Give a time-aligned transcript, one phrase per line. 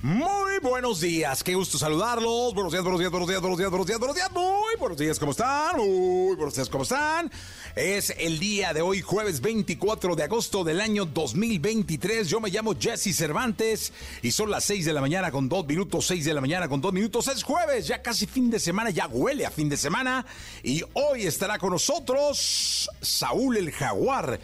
[0.00, 2.54] Muy buenos días, qué gusto saludarlos.
[2.54, 5.18] Buenos días, buenos días, buenos días, buenos días, buenos días, buenos días, muy buenos días,
[5.18, 5.76] ¿cómo están?
[5.76, 7.32] Muy buenos días, ¿cómo están?
[7.74, 12.28] Es el día de hoy, jueves 24 de agosto del año 2023.
[12.28, 16.06] Yo me llamo Jesse Cervantes y son las 6 de la mañana con 2 minutos,
[16.06, 17.26] 6 de la mañana con 2 minutos.
[17.26, 20.24] Es jueves, ya casi fin de semana, ya huele a fin de semana.
[20.62, 24.38] Y hoy estará con nosotros Saúl el Jaguar.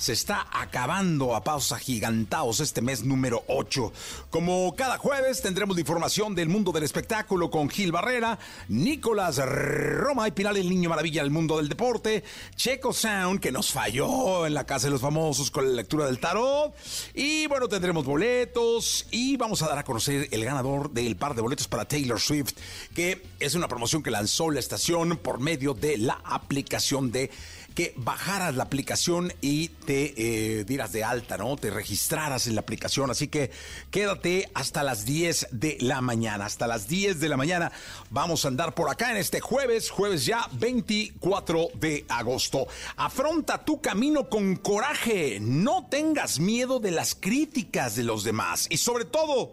[0.00, 3.92] Se está acabando a pasos agigantados este mes número 8.
[4.30, 10.26] Como cada jueves tendremos la información del mundo del espectáculo con Gil Barrera, Nicolás Roma
[10.26, 12.24] y Pinal, el niño maravilla del mundo del deporte,
[12.56, 16.18] Checo Sound, que nos falló en la casa de los famosos con la lectura del
[16.18, 16.74] tarot.
[17.12, 21.42] Y bueno, tendremos boletos y vamos a dar a conocer el ganador del par de
[21.42, 22.54] boletos para Taylor Swift,
[22.94, 27.30] que es una promoción que lanzó la estación por medio de la aplicación de
[27.74, 31.56] que bajaras la aplicación y te eh, dieras de alta, ¿no?
[31.56, 33.10] Te registraras en la aplicación.
[33.10, 33.50] Así que
[33.90, 36.46] quédate hasta las 10 de la mañana.
[36.46, 37.72] Hasta las 10 de la mañana
[38.10, 42.66] vamos a andar por acá en este jueves, jueves ya 24 de agosto.
[42.96, 45.38] Afronta tu camino con coraje.
[45.40, 48.66] No tengas miedo de las críticas de los demás.
[48.70, 49.52] Y sobre todo,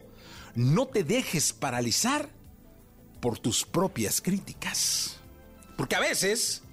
[0.55, 2.29] no te dejes paralizar
[3.19, 5.17] por tus propias críticas.
[5.75, 6.63] Porque a veces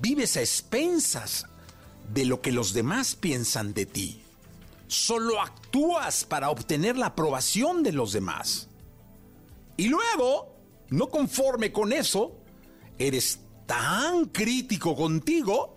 [0.00, 1.46] vives a expensas
[2.12, 4.22] de lo que los demás piensan de ti.
[4.86, 8.68] Solo actúas para obtener la aprobación de los demás.
[9.76, 10.54] Y luego,
[10.88, 12.32] no conforme con eso,
[12.98, 15.74] eres tan crítico contigo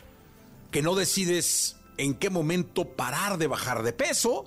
[0.72, 4.46] que no decides en qué momento parar de bajar de peso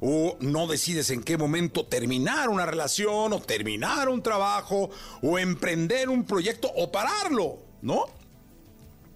[0.00, 4.90] o no decides en qué momento terminar una relación o terminar un trabajo
[5.22, 8.06] o emprender un proyecto o pararlo, ¿no?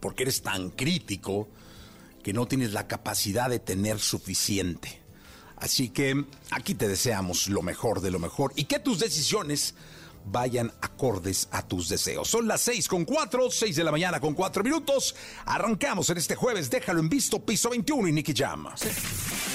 [0.04, 1.48] Porque eres tan crítico
[2.22, 5.00] que no tienes la capacidad de tener suficiente.
[5.56, 9.74] Así que aquí te deseamos lo mejor de lo mejor y que tus decisiones
[10.26, 12.28] vayan acordes a tus deseos.
[12.28, 15.16] Son las 6 con 4, 6 de la mañana con 4 minutos.
[15.46, 18.66] Arrancamos en este jueves, déjalo en visto, piso 21 y Nicky Jam.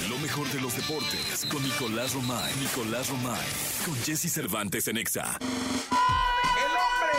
[0.08, 2.52] Lo mejor de los deportes con Nicolás Romay.
[2.56, 3.46] Nicolás Romay.
[3.86, 5.38] Con Jesse Cervantes en Exa.
[5.38, 7.14] El hombre,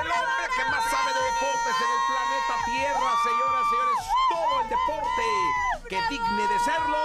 [0.00, 3.98] el hombre que más sabe de deportes en el planeta Tierra, señoras, señores,
[4.28, 5.26] todo el deporte
[5.88, 6.98] que digne de serlo.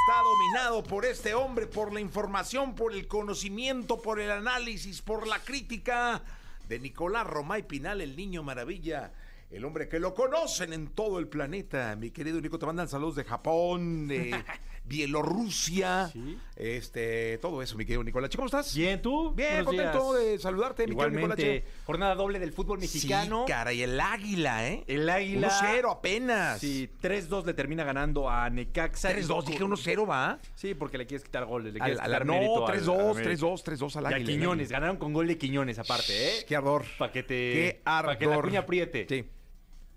[0.00, 5.26] Está dominado por este hombre, por la información, por el conocimiento, por el análisis, por
[5.26, 6.22] la crítica
[6.66, 9.12] de Nicolás Romay Pinal, el niño maravilla.
[9.50, 11.94] El hombre que lo conocen en todo el planeta.
[11.96, 14.42] Mi querido Nico, te mandan saludos de Japón, de
[14.92, 16.12] Bielorrusia,
[16.56, 18.30] este, todo eso, mi querido Nicolás.
[18.34, 18.74] ¿Cómo estás?
[18.74, 19.32] Bien, ¿tú?
[19.32, 20.26] Bien, Buenos contento días.
[20.32, 21.64] de saludarte, mi querido Igualmente, Nicolache.
[21.86, 23.44] jornada doble del fútbol mexicano.
[23.46, 24.84] Sí, cara, y el águila, ¿eh?
[24.86, 25.48] El Águila.
[25.48, 26.60] 1-0 apenas.
[26.60, 29.10] Sí, 3-2 le termina ganando a Necaxa.
[29.12, 30.38] 3-2, dije 1-0, ¿va?
[30.54, 31.72] Sí, porque le quieres quitar goles.
[31.72, 33.30] Le Al- quieres al- quitar no, mérito al- 3-2, al América.
[33.30, 34.30] 3-2, 3-2 al Y a águila.
[34.30, 36.44] Quiñones, ganaron con gol de Quiñones aparte, ¿eh?
[36.46, 36.84] Qué ardor.
[36.98, 37.34] Para que te.
[37.34, 38.44] Qué Para que la ardor.
[38.46, 39.06] cuña apriete.
[39.08, 39.24] Sí.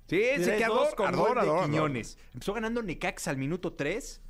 [0.07, 1.69] Sí, sí, 3-2 qué ardor, con ardor, gol de ardor, ardor.
[1.71, 2.17] Quiñones.
[2.33, 4.21] Empezó ganando Necaxa al minuto 3.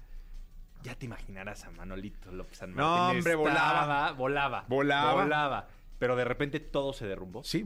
[0.85, 3.17] Ya te imaginarás a Manolito López San No, Martín.
[3.17, 4.11] hombre, volaba.
[4.13, 4.65] Volaba.
[4.69, 5.13] Volaba.
[5.23, 5.67] Volaba.
[5.97, 7.41] Pero de repente todo se derrumbó.
[7.45, 7.65] Sí,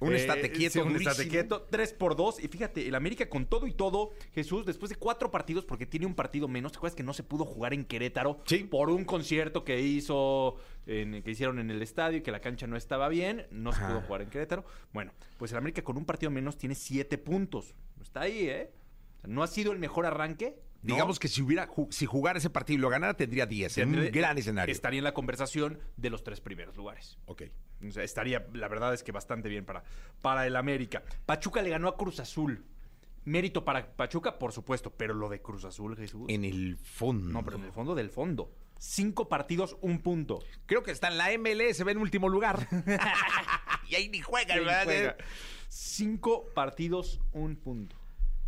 [0.00, 1.12] un Eh, estate quieto, sí, un durísimo.
[1.12, 1.62] estate quieto.
[1.70, 2.42] 3 por 2.
[2.42, 6.04] Y fíjate, el América con todo y todo, Jesús, después de cuatro partidos, porque tiene
[6.04, 8.40] un partido menos, ¿te acuerdas que no se pudo jugar en Querétaro?
[8.46, 8.64] Sí.
[8.64, 12.66] Por un concierto que hizo, en- que hicieron en el estadio y que la cancha
[12.66, 14.64] no estaba bien, no se pudo jugar en Querétaro.
[14.92, 17.74] Bueno, pues el América con un partido menos tiene 7 puntos.
[18.02, 18.72] Está ahí, ¿eh?
[19.18, 20.58] O sea, no ha sido el mejor arranque.
[20.82, 20.94] ¿No?
[20.94, 23.78] Digamos que si hubiera si jugara ese partido y lo ganara, tendría 10.
[23.78, 24.72] En un gran escenario.
[24.72, 27.18] Estaría en la conversación de los tres primeros lugares.
[27.26, 27.42] Ok.
[27.86, 29.82] O sea, estaría, la verdad es que bastante bien para,
[30.20, 31.02] para el América.
[31.26, 32.64] Pachuca le ganó a Cruz Azul.
[33.24, 36.26] Mérito para Pachuca, por supuesto, pero lo de Cruz Azul, Jesús.
[36.28, 37.28] En el fondo.
[37.30, 38.54] No, pero en el fondo del fondo.
[38.78, 40.38] Cinco partidos, un punto.
[40.66, 42.66] Creo que está en la MLS, ve en último lugar.
[43.88, 44.84] y ahí ni juega, Sí, ¿verdad?
[44.84, 45.16] juega.
[45.68, 47.96] Cinco partidos, un punto.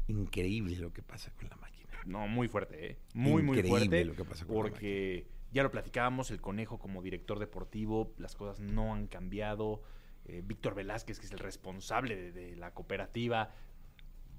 [0.06, 1.59] Increíble lo que pasa con la.
[2.06, 2.98] No, muy fuerte, ¿eh?
[3.14, 4.04] Muy, muy fuerte.
[4.04, 8.34] lo que pasa con la Porque ya lo platicábamos, el conejo como director deportivo, las
[8.36, 9.82] cosas no han cambiado.
[10.26, 13.50] eh, Víctor Velázquez, que es el responsable de, de la cooperativa,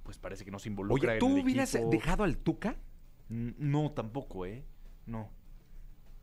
[0.03, 1.91] pues parece que no se involucra Oye, en ¿tú el hubieras equipo.
[1.91, 2.75] dejado al Tuca?
[3.29, 4.63] No, tampoco, ¿eh?
[5.05, 5.29] No.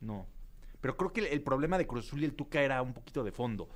[0.00, 0.26] No.
[0.80, 3.24] Pero creo que el, el problema de Cruz Azul y el Tuca era un poquito
[3.24, 3.68] de fondo.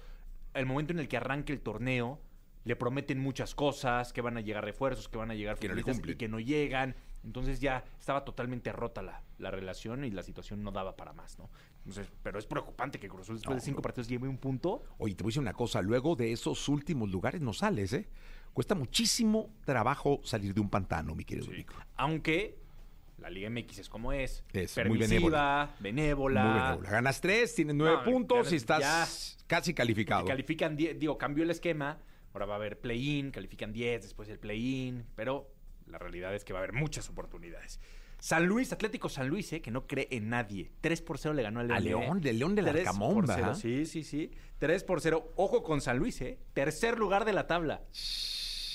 [0.55, 2.21] El momento en el que arranque el torneo,
[2.65, 5.75] le prometen muchas cosas, que van a llegar refuerzos, que van a llegar Que no
[5.79, 6.95] y que no llegan.
[7.25, 11.39] Entonces ya estaba totalmente rota la, la relación y la situación no daba para más,
[11.39, 11.51] ¿no?
[11.79, 14.83] Entonces, pero es preocupante que Cruz Azul después No, de cinco partidos lleve un punto.
[14.99, 18.09] Oye, te voy a decir una cosa, luego de esos últimos lugares no sales, ¿eh?
[18.53, 21.75] Cuesta muchísimo trabajo salir de un pantano, mi querido Nico.
[21.97, 22.59] Aunque
[23.19, 24.45] la Liga MX es como es.
[24.53, 26.45] Es muy permisiva, benévola.
[26.45, 26.91] Muy benévola.
[26.91, 30.25] Ganas tres, tienes nueve No, puntos y estás casi calificado.
[30.27, 31.99] Califican 10, digo, cambió el esquema,
[32.35, 35.52] ahora va a haber play-in, califican 10, después el play-in, pero
[35.93, 37.79] la realidad es que va a haber muchas oportunidades.
[38.19, 40.71] San Luis, Atlético San Luis, eh, que no cree en nadie.
[40.81, 41.77] 3 por 0 le ganó al León.
[41.77, 42.21] A León, eh.
[42.21, 43.55] del León del 3 Arcamón, por ¿verdad?
[43.55, 44.31] 0, Sí, sí, sí.
[44.59, 45.33] 3 por 0.
[45.37, 46.39] Ojo con San Luis, ¿eh?
[46.55, 47.83] Tercer lugar de la tabla.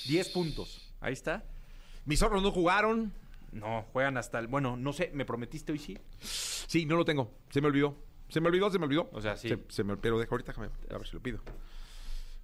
[0.08, 0.94] 10 puntos.
[1.00, 1.46] Ahí está.
[2.06, 3.14] Mis zorros no jugaron.
[3.54, 4.48] No, juegan hasta el...
[4.48, 5.98] Bueno, no sé, ¿me prometiste hoy sí?
[6.20, 7.32] Sí, no lo tengo.
[7.50, 7.98] Se me olvidó.
[8.28, 9.10] Se me olvidó, se me olvidó.
[9.14, 9.48] O sea, sí.
[9.48, 11.40] Se, se me, pero deja ahorita, a ver si lo pido.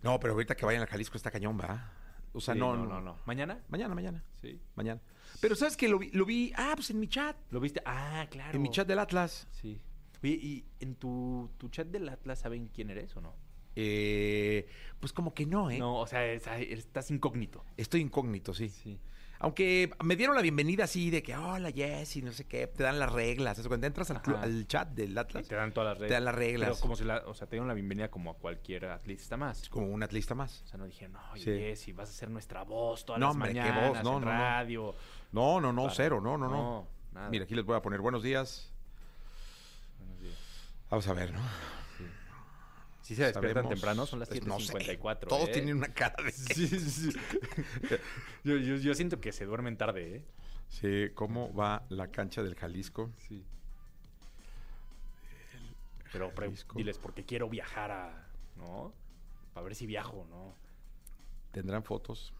[0.03, 1.91] No, pero ahorita que vayan al Jalisco está cañón, ¿va?
[2.33, 3.17] O sea, Sí, no, no, no.
[3.25, 3.61] ¿Mañana?
[3.69, 4.23] Mañana, mañana.
[4.41, 4.59] Sí.
[4.75, 4.99] Mañana.
[5.39, 6.51] Pero ¿sabes que lo vi, lo vi?
[6.55, 7.35] Ah, pues en mi chat.
[7.51, 7.81] ¿Lo viste?
[7.85, 8.55] Ah, claro.
[8.55, 9.47] En mi chat del Atlas.
[9.51, 9.79] Sí.
[10.23, 13.35] Oye, ¿y en tu, tu chat del Atlas saben quién eres o no?
[13.75, 14.67] Eh,
[14.99, 15.77] pues como que no, ¿eh?
[15.79, 17.65] No, o sea, es- estás incógnito.
[17.77, 18.69] Estoy incógnito, sí.
[18.69, 18.99] Sí.
[19.43, 22.97] Aunque me dieron la bienvenida así de que, hola, Jessy, no sé qué, te dan
[22.97, 23.59] las reglas.
[23.59, 26.07] Eso, cuando entras al, chat del Y Atlas, te dan todas las reglas.
[26.07, 26.69] Te dan las reglas.
[26.69, 29.67] Pero como si la, o sea, te dieron la bienvenida como a cualquier atleta más.
[29.67, 30.61] como un atlista más.
[30.61, 31.43] O sea, no dijeron, no, Sí.
[31.43, 34.23] Jessy, vas a ser nuestra voz todas No, las hombre, qué mañanas voz, no, en
[34.23, 34.95] no, radio.
[35.33, 36.55] No, no, no, cero, no, no, no.
[36.55, 37.29] No, nada.
[37.29, 38.71] Mira, aquí les voy a poner buenos días.
[39.99, 40.37] Buenos días.
[40.89, 41.41] Vamos a ver, ¿no?
[43.03, 44.73] Sí se despiertan temprano, son las pues, no sé.
[44.73, 45.27] 7.54.
[45.27, 45.51] Todos ¿eh?
[45.51, 46.31] tienen una cara de...
[46.31, 47.09] Sí, sí, sí.
[48.45, 50.23] yo, yo, yo siento que se duermen tarde, ¿eh?
[50.69, 53.11] Sí, ¿cómo va la cancha del Jalisco?
[53.27, 53.43] Sí.
[56.13, 56.77] Pero Jalisco.
[56.77, 58.27] diles, porque quiero viajar a...
[58.55, 58.93] ¿No?
[59.53, 60.55] Para ver si viajo, ¿no?
[61.51, 62.33] ¿Tendrán fotos?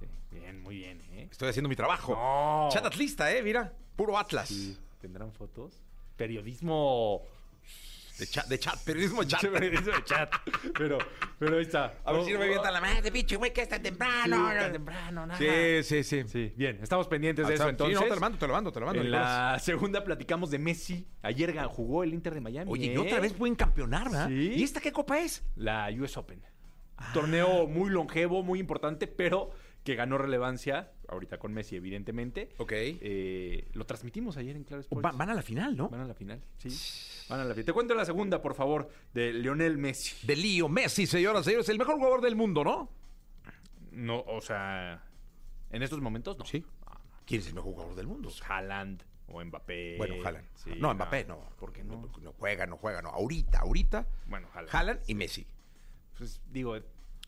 [0.00, 0.06] Sí.
[0.30, 1.28] Bien, muy bien, ¿eh?
[1.30, 2.14] Estoy haciendo mi trabajo.
[2.14, 2.70] No.
[2.72, 3.42] Chat atlista, ¿eh?
[3.42, 4.48] Mira, puro Atlas.
[4.48, 4.78] Sí.
[5.02, 5.82] ¿Tendrán fotos?
[6.16, 7.22] Periodismo...
[8.18, 9.42] De chat, de chat, periodismo de chat.
[9.42, 10.32] Periodismo de chat.
[10.76, 10.98] Pero,
[11.38, 11.94] pero ahí está.
[12.04, 14.48] A ver si no me avientan la madre, pinche güey, que está Sí, temprano.
[14.48, 15.38] tan temprano, nada.
[15.38, 16.24] Sí, sí, sí.
[16.26, 16.78] Sí, bien.
[16.82, 17.94] Estamos pendientes de Ah, eso, sí, entonces.
[18.00, 19.02] no, te lo mando, te lo mando, te lo mando.
[19.02, 21.06] En la segunda platicamos de Messi.
[21.22, 22.70] Ayer jugó el Inter de Miami.
[22.70, 22.98] Oye, y ¿eh?
[22.98, 24.28] otra vez pueden campeonar, ¿verdad?
[24.28, 24.52] Sí.
[24.56, 25.44] ¿Y esta qué copa es?
[25.56, 26.42] La US Open.
[26.96, 27.10] Ah.
[27.14, 29.50] Torneo muy longevo, muy importante, pero
[29.84, 32.48] que ganó relevancia, ahorita con Messi, evidentemente.
[32.58, 32.72] Ok.
[32.74, 35.04] Eh, lo transmitimos ayer en Claro Sports.
[35.06, 35.88] Va- van a la final, ¿no?
[35.88, 36.68] Van a la final, sí.
[37.28, 37.64] Van a la final.
[37.66, 40.26] Te cuento la segunda, por favor, de Lionel Messi.
[40.26, 42.90] De Lío Messi, señoras y señores, el mejor jugador del mundo, ¿no?
[43.90, 45.02] No, o sea,
[45.70, 46.44] en estos momentos no.
[46.44, 46.64] Sí.
[47.26, 48.28] ¿Quién es el mejor jugador del mundo?
[48.28, 49.96] Pues Haaland o Mbappé.
[49.98, 50.46] Bueno, Haaland.
[50.54, 51.40] Sí, no, Mbappé no.
[51.58, 52.10] ¿Por qué no?
[52.22, 53.10] No juega, no juega, no.
[53.10, 54.74] Ahorita, ahorita, Bueno, Haaland.
[54.74, 55.46] Haaland y Messi.
[56.16, 56.76] Pues digo,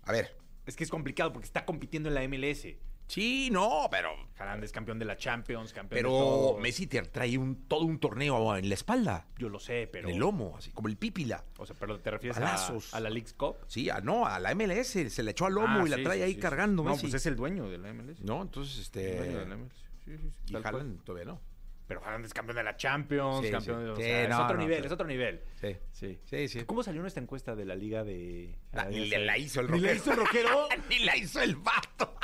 [0.05, 0.37] A ver.
[0.67, 2.67] es que es complicado porque está compitiendo en la MLS.
[3.11, 4.11] Sí, no, pero...
[4.39, 6.59] Haaland es campeón de la Champions, campeón de Pero todo.
[6.59, 9.27] Messi te trae un, todo un torneo en la espalda.
[9.37, 10.09] Yo lo sé, pero...
[10.09, 11.45] En el lomo, así como el pípila.
[11.59, 12.95] O sea, pero te refieres a, Balazos.
[12.95, 13.57] a la League's Cup.
[13.67, 16.03] Sí, a, no, a la MLS se le echó al lomo Ah, y la sí,
[16.05, 16.85] trae sí, ahí sí, cargando.
[16.85, 17.03] No, Messi.
[17.03, 18.21] pues es el dueño de la MLS.
[18.21, 19.57] No, entonces El dueño de la este...
[19.57, 19.75] MLS.
[20.05, 20.75] Sí, sí, sí, Y tal cual.
[20.77, 21.41] Haaland todavía no.
[21.89, 23.85] Pero Haaland es campeón de la Champions, Sí, campeón sí.
[23.85, 23.91] de...
[23.91, 24.87] o Sí, sea, es no, otro no, nivel, sí.
[24.87, 25.41] es otro nivel.
[25.61, 25.77] Sí.
[25.91, 26.19] Sí.
[26.25, 26.65] Sí, sí.
[26.65, 28.57] ¿Cómo salió nuestra encuesta de la liga de...
[28.73, 29.89] Ah, Ni le la hizo el ¿Ni rockero.
[29.91, 30.69] la hizo el rockero?
[30.89, 32.15] Ni la hizo el vato.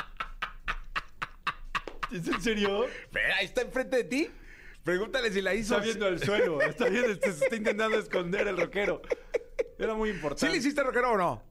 [2.13, 2.87] ¿Es en serio?
[3.39, 4.31] Ahí está enfrente de ti.
[4.85, 5.75] Pregúntale si la hizo.
[5.75, 6.61] Está viendo al suelo.
[6.63, 9.03] Está viendo, se está intentando esconder el rockero.
[9.79, 10.53] Era muy ¿Sí importante.
[10.53, 11.43] le hiciste rockero o no?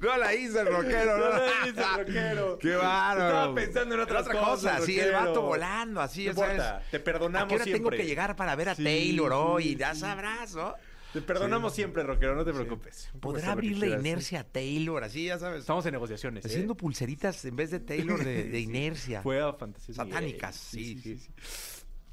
[0.00, 1.36] No la hizo el rockero, No ¿no?
[1.38, 2.58] la hizo el rockero.
[2.58, 3.28] Qué bárbaro.
[3.28, 4.80] Estaba pensando en otras otra cosa.
[4.80, 6.90] Sí, el vato volando, así, No ya sabes.
[6.90, 7.98] te perdonamos ¿A qué hora tengo siempre.
[7.98, 9.76] que llegar para ver a Sí, Taylor sí, hoy?
[9.76, 10.00] Ya sí.
[10.00, 10.74] sabrás, ¿no?
[11.12, 13.10] Te perdonamos siempre, rockero, no te preocupes.
[13.20, 14.00] ¿Podrá Puedes hacer lo que abrir la quieras.
[14.00, 15.04] inercia a Taylor?
[15.04, 15.60] Así, ya sabes.
[15.60, 16.44] Estamos en negociaciones.
[16.44, 16.48] ¿eh?
[16.48, 19.20] Haciendo pulseritas en vez de Taylor de, de inercia.
[19.22, 19.94] Fue a fantasía.
[19.94, 21.20] Satánicas, sí, sí,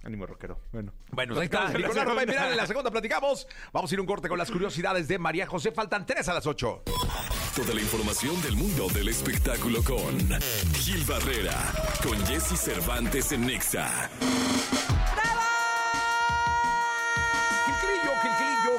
[0.03, 0.59] Ánimo, rockero.
[0.71, 0.93] Bueno.
[1.11, 1.67] Bueno, ahí está.
[1.67, 2.25] En la Nicolás Roma y segunda.
[2.33, 3.47] Miral, en la segunda platicamos.
[3.73, 5.71] Vamos a ir a un corte con las curiosidades de María José.
[5.73, 6.83] Faltan tres a las ocho.
[7.55, 10.17] Toda la información del mundo del espectáculo con
[10.75, 11.57] Gil Barrera,
[12.01, 14.09] con Jesse Cervantes en Nexa.
[17.65, 18.11] Quilquilillo,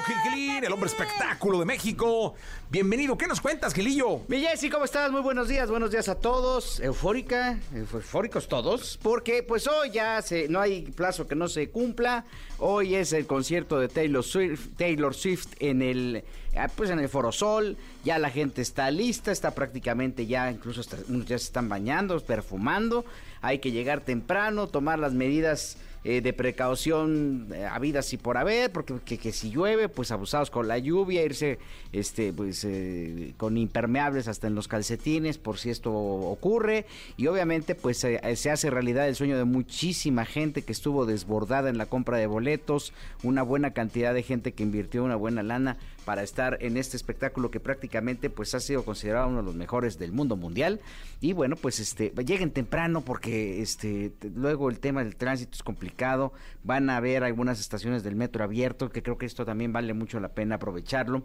[0.02, 2.34] Gil el hombre espectáculo de México.
[2.70, 3.18] Bienvenido.
[3.18, 4.22] ¿Qué nos cuentas, Gilillo?
[4.28, 5.12] Mi Jessy, ¿cómo estás?
[5.12, 6.80] Muy buenos días, buenos días a todos.
[6.80, 12.24] Eufórica, eufóricos todos, porque pues hoy ya se, no hay plazo que no se cumpla.
[12.58, 16.24] Hoy es el concierto de Taylor Swift, Taylor Swift en el
[16.56, 17.76] ah, pues en el Foro Sol.
[18.02, 20.82] Ya la gente está lista, está prácticamente ya, incluso
[21.26, 23.04] ya se están bañando, perfumando.
[23.42, 28.72] Hay que llegar temprano, tomar las medidas eh, de precaución eh, habidas y por haber,
[28.72, 31.58] porque que, si llueve, pues abusados con la lluvia, irse
[31.92, 36.86] este, pues, eh, con impermeables hasta en los calcetines por si esto ocurre.
[37.16, 41.76] Y obviamente pues se hace realidad el sueño de muchísima gente que estuvo desbordada en
[41.76, 42.92] la compra de boletos,
[43.22, 47.50] una buena cantidad de gente que invirtió una buena lana para estar en este espectáculo
[47.50, 50.80] que prácticamente pues ha sido considerado uno de los mejores del mundo mundial.
[51.20, 56.32] Y bueno pues este lleguen temprano porque este luego el tema del tránsito es complicado.
[56.64, 60.20] Van a haber algunas estaciones del metro abierto que creo que esto también vale mucho
[60.20, 61.24] la pena aprovecharlo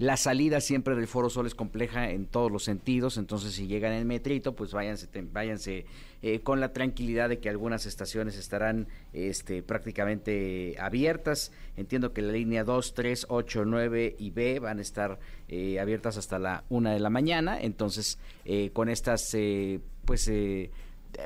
[0.00, 3.92] la salida siempre del Foro Sol es compleja en todos los sentidos, entonces si llegan
[3.92, 5.84] en metrito, pues váyanse, váyanse
[6.22, 11.52] eh, con la tranquilidad de que algunas estaciones estarán este, prácticamente abiertas.
[11.76, 16.16] Entiendo que la línea 2, 3, 8, 9 y B van a estar eh, abiertas
[16.16, 19.36] hasta la 1 de la mañana, entonces eh, con estas
[20.06, 20.30] pues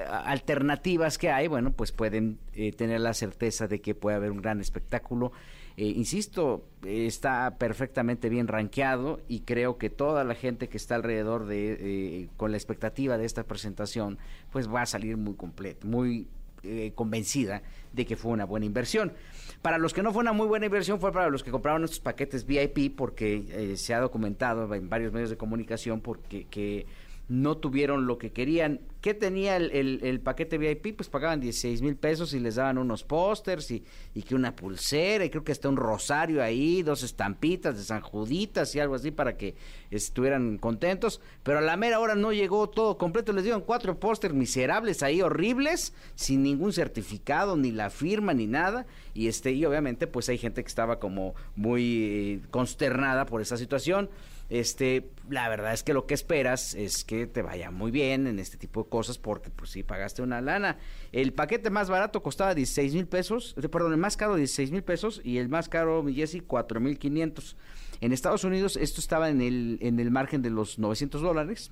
[0.09, 2.39] alternativas que hay, bueno, pues pueden
[2.77, 5.31] tener la certeza de que puede haber un gran espectáculo
[5.77, 11.47] eh, insisto, está perfectamente bien rankeado y creo que toda la gente que está alrededor
[11.47, 14.19] de, eh, con la expectativa de esta presentación,
[14.53, 16.29] pues va a salir muy completa, muy
[16.63, 17.63] eh, convencida
[17.93, 19.15] de que fue una buena inversión.
[19.63, 22.01] Para los que no fue una muy buena inversión fue para los que compraron estos
[22.01, 26.87] paquetes VIP porque se ha documentado en varios medios de comunicación porque que
[27.29, 28.81] no tuvieron lo que querían.
[29.01, 30.97] ¿Qué tenía el, paquete VIP?
[30.97, 35.25] Pues pagaban 16 mil pesos y les daban unos pósters y, y, que una pulsera
[35.25, 39.11] y creo que hasta un rosario ahí, dos estampitas de San Juditas y algo así
[39.11, 39.57] para que
[39.91, 41.21] estuvieran contentos.
[41.43, 43.33] Pero a la mera hora no llegó todo completo.
[43.33, 48.87] Les dieron cuatro pósters miserables ahí, horribles, sin ningún certificado, ni la firma, ni nada.
[49.13, 53.57] Y, este, y obviamente pues hay gente que estaba como muy eh, consternada por esa
[53.57, 54.09] situación.
[54.51, 58.39] Este, la verdad es que lo que esperas es que te vaya muy bien en
[58.39, 60.79] este tipo de cosas porque pues sí pagaste una lana.
[61.13, 64.83] El paquete más barato costaba 16 mil pesos, eh, perdón, el más caro 16 mil
[64.83, 67.57] pesos y el más caro, mi Jesse, 4 mil 500.
[68.01, 71.71] En Estados Unidos esto estaba en el, en el margen de los 900 dólares,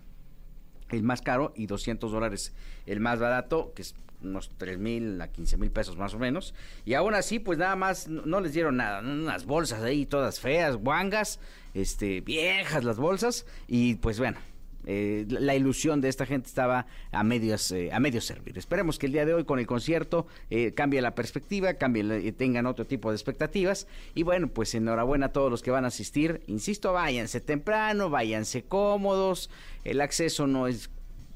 [0.93, 2.53] el más caro, y 200 dólares
[2.87, 6.55] el más barato, que es unos 3 mil a 15 mil pesos más o menos.
[6.85, 10.77] Y aún así, pues nada más no, les dieron nada, unas bolsas ahí todas feas,
[10.77, 11.41] guangas,
[11.75, 14.39] este, viejas las bolsas, y pues bueno.
[14.87, 18.59] Eh, la ilusión de esta gente estaba a medios eh, a medio servir.
[18.59, 22.67] Esperemos que el día de hoy con el concierto eh, cambie la perspectiva, cambie, tengan
[22.67, 26.43] otro tipo de expectativas y bueno, pues enhorabuena a todos los que van a asistir.
[26.47, 29.51] Insisto, váyanse temprano, váyanse cómodos.
[29.85, 30.91] El acceso no es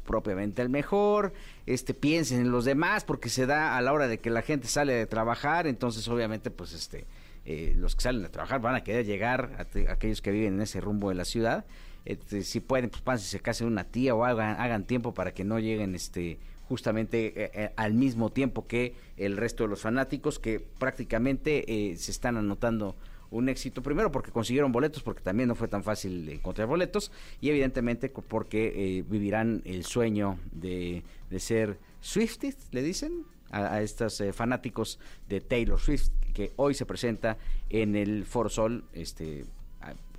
[0.06, 1.34] propiamente el mejor,
[1.66, 4.68] este piensen en los demás porque se da a la hora de que la gente
[4.68, 7.06] sale de trabajar, entonces obviamente pues este
[7.44, 10.62] eh, los que salen de trabajar van a querer llegar a, aquellos que viven en
[10.62, 11.64] ese rumbo de la ciudad,
[12.06, 15.44] este, si pueden pues si se casen una tía o hagan, hagan tiempo para que
[15.44, 20.38] no lleguen este justamente eh, eh, al mismo tiempo que el resto de los fanáticos
[20.38, 22.96] que prácticamente se están anotando
[23.30, 27.10] un éxito, primero porque consiguieron boletos, porque también no fue tan fácil encontrar boletos,
[27.40, 34.20] y evidentemente porque eh, vivirán el sueño de, de ser Swifties, le dicen, a, estos
[34.20, 34.98] eh, fanáticos
[35.28, 37.38] de Taylor Swift, que hoy se presenta
[37.70, 39.44] en el Foro Sol, este,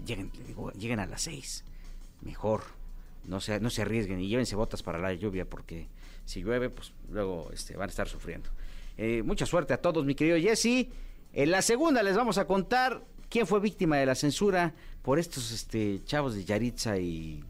[0.06, 0.32] lleguen,
[0.78, 1.64] lleguen a las seis,
[2.22, 2.64] mejor,
[3.26, 5.88] no se, no se arriesguen y llévense botas para la lluvia, porque
[6.26, 8.50] si llueve, pues luego este, van a estar sufriendo.
[8.98, 10.90] Eh, mucha suerte a todos, mi querido Jesse.
[11.34, 15.52] En la segunda les vamos a contar quién fue víctima de la censura por estos
[15.52, 17.44] este, chavos de Yaritza y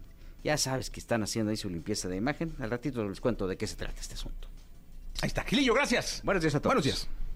[0.44, 2.54] ya sabes que están haciendo ahí su limpieza de imagen.
[2.60, 4.48] Al ratito les cuento de qué se trata este asunto.
[5.22, 6.22] Ahí está, Gilillo, gracias.
[6.24, 6.74] Buenos días a todos.
[6.74, 7.08] Buenos días.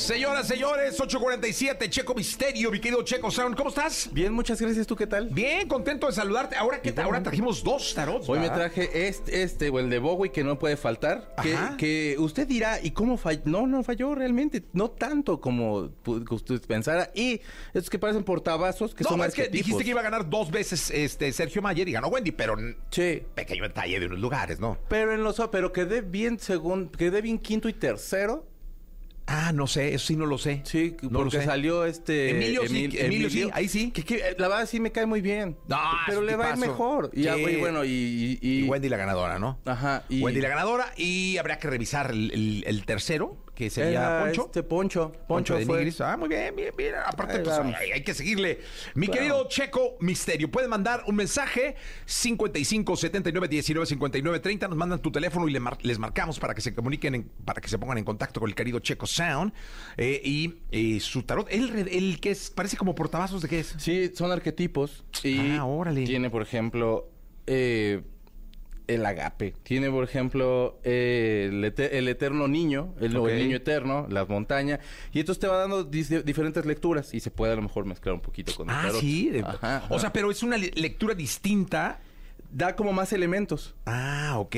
[0.00, 4.08] Señoras, señores, 847, Checo Misterio, mi querido Checo Sound, ¿cómo estás?
[4.10, 5.28] Bien, muchas gracias, ¿tú qué tal?
[5.28, 6.56] Bien, contento de saludarte.
[6.56, 8.26] Ahora que ahora trajimos dos tarots.
[8.26, 11.34] Hoy me traje este, este, o el de Bowie, que no puede faltar.
[11.42, 13.42] Que, que, usted dirá, ¿y cómo falló?
[13.44, 15.90] No, no falló realmente, no tanto como
[16.30, 17.10] usted pensara.
[17.14, 17.42] Y
[17.74, 20.50] estos que parecen portavazos, que son más es que dijiste que iba a ganar dos
[20.50, 22.56] veces este Sergio Mayer y ganó Wendy, pero
[22.90, 23.22] sí.
[23.34, 24.78] pequeño detalle de unos lugares, ¿no?
[24.88, 28.49] Pero en los, pero quedé bien según, quedé bien quinto y tercero
[29.32, 30.62] Ah, no sé, eso sí no lo sé.
[30.64, 31.44] Sí, No lo porque sé.
[31.44, 32.30] salió este...
[32.30, 33.92] Emilio, sí, Emilio, sí, ahí sí.
[33.92, 35.56] Que, que, la verdad sí me cae muy bien.
[35.68, 37.10] No, pero le va a ir mejor.
[37.14, 38.38] Y, y bueno, y...
[38.42, 39.60] y- Y Wendy la ganadora, ¿no?
[39.66, 40.02] Ajá.
[40.08, 44.46] Y Wendy la ganadora y habría que revisar el, el- el tercero, que sería Poncho.
[44.46, 45.12] Este Poncho.
[45.12, 45.76] Poncho Poncho de fue.
[45.78, 46.00] Nigris.
[46.00, 46.94] Ah, muy bien, bien, bien.
[47.04, 48.60] Aparte, pues, hay, hay que seguirle.
[48.94, 49.18] Mi Claro.
[49.20, 51.76] querido Checo Misterio, pueden mandar un mensaje
[52.06, 54.68] 55 79 19 59 30.
[54.68, 57.60] Nos mandan tu teléfono y le mar- les marcamos para que se comuniquen, en- para
[57.60, 59.52] que se pongan en contacto con el querido Checo Sound
[59.98, 61.46] eh, y eh, su tarot.
[61.50, 63.74] El, el que es, parece como portavasos de qué es.
[63.78, 65.04] Sí, son arquetipos.
[65.22, 66.04] Y Ah, órale.
[66.04, 67.10] tiene, por ejemplo,
[67.46, 68.02] eh,
[68.94, 69.54] el agape.
[69.62, 74.80] Tiene, por ejemplo, eh, el, ete- el eterno niño, el, niño eterno, las montañas.
[75.12, 78.20] Y entonces te va dando diferentes lecturas y se puede a lo mejor mezclar un
[78.20, 79.00] poquito con el Ah, tarot.
[79.00, 79.30] sí.
[79.44, 82.00] Ajá, O sea, pero es una le- lectura distinta.
[82.50, 83.74] Da como más elementos.
[83.86, 84.56] Ah, ok.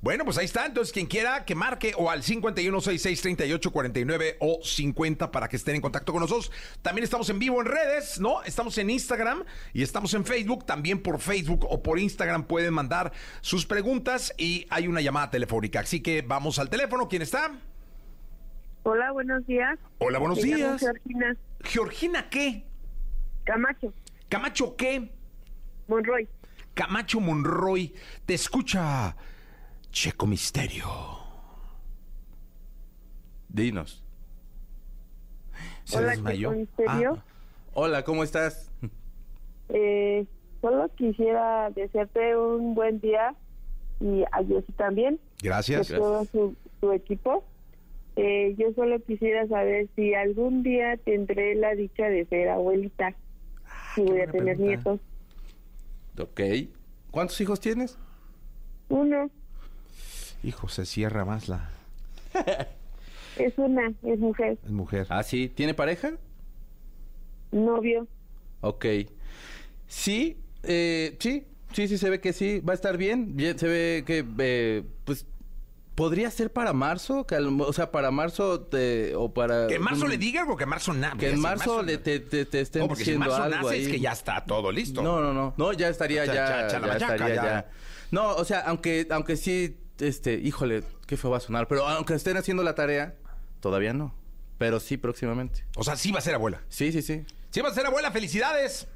[0.00, 0.66] Bueno, pues ahí está.
[0.66, 6.12] Entonces, quien quiera que marque o al 51663849 o 50 para que estén en contacto
[6.12, 6.52] con nosotros.
[6.82, 8.42] También estamos en vivo en redes, ¿no?
[8.42, 10.66] Estamos en Instagram y estamos en Facebook.
[10.66, 15.80] También por Facebook o por Instagram pueden mandar sus preguntas y hay una llamada telefónica.
[15.80, 17.08] Así que vamos al teléfono.
[17.08, 17.52] ¿Quién está?
[18.84, 19.78] Hola, buenos días.
[19.98, 20.80] Hola, buenos Me días.
[20.80, 22.64] Georgina Georgina, ¿qué?
[23.44, 23.92] Camacho,
[24.28, 25.10] Camacho, ¿qué?
[25.88, 26.28] Monroy.
[26.78, 27.92] Camacho Monroy.
[28.24, 29.16] Te escucha
[29.90, 30.86] Checo Misterio.
[33.48, 34.04] Dinos.
[35.82, 36.50] ¿Se Hola, desmayó?
[36.50, 37.14] Checo Misterio.
[37.18, 37.24] Ah.
[37.74, 38.70] Hola, ¿cómo estás?
[39.70, 40.24] Eh,
[40.60, 43.34] solo quisiera desearte un buen día
[44.00, 45.88] y a Jessy también, Gracias.
[45.88, 47.44] de todo su, su equipo.
[48.14, 53.16] Eh, yo solo quisiera saber si algún día tendré la dicha de ser abuelita,
[53.96, 54.62] si voy a tener pregunta.
[54.62, 55.00] nietos.
[56.18, 56.40] Ok.
[57.10, 57.96] ¿Cuántos hijos tienes?
[58.88, 59.30] Uno,
[60.42, 61.70] Hijo, se cierra más la
[63.38, 65.06] es una, es mujer, es mujer.
[65.10, 65.48] Ah, sí.
[65.48, 66.12] ¿Tiene pareja?
[67.50, 68.06] novio.
[68.60, 68.84] Ok.
[69.86, 73.34] Sí, eh, sí, sí, sí, se ve que sí, va a estar bien.
[73.56, 75.26] Se ve que, eh, pues,
[75.98, 79.66] podría ser para marzo, que al- o sea, para marzo te- o para...
[79.66, 81.16] Que en marzo un- le diga algo que en marzo nada.
[81.18, 83.66] Que en marzo, le te, te- te estén No, porque si en diciendo marzo algo
[83.68, 83.82] nace ahí.
[83.84, 85.02] es que ya está todo listo.
[85.02, 87.34] No, no, no, no, ya estaría Ya, ya, estaría ya.
[87.44, 87.70] ya.
[88.12, 92.14] No, o sea, aunque, aunque sí, este, híjole, qué feo va a sonar, pero aunque
[92.14, 93.16] estén haciendo la tarea,
[93.60, 94.14] todavía no.
[94.56, 95.64] Pero sí, próximamente.
[95.76, 96.62] O sea, sí va a ser abuela.
[96.68, 97.24] Sí, sí, sí.
[97.50, 98.86] Sí va a ser abuela, felicidades.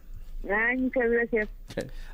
[0.49, 1.49] Ay, muchas gracias.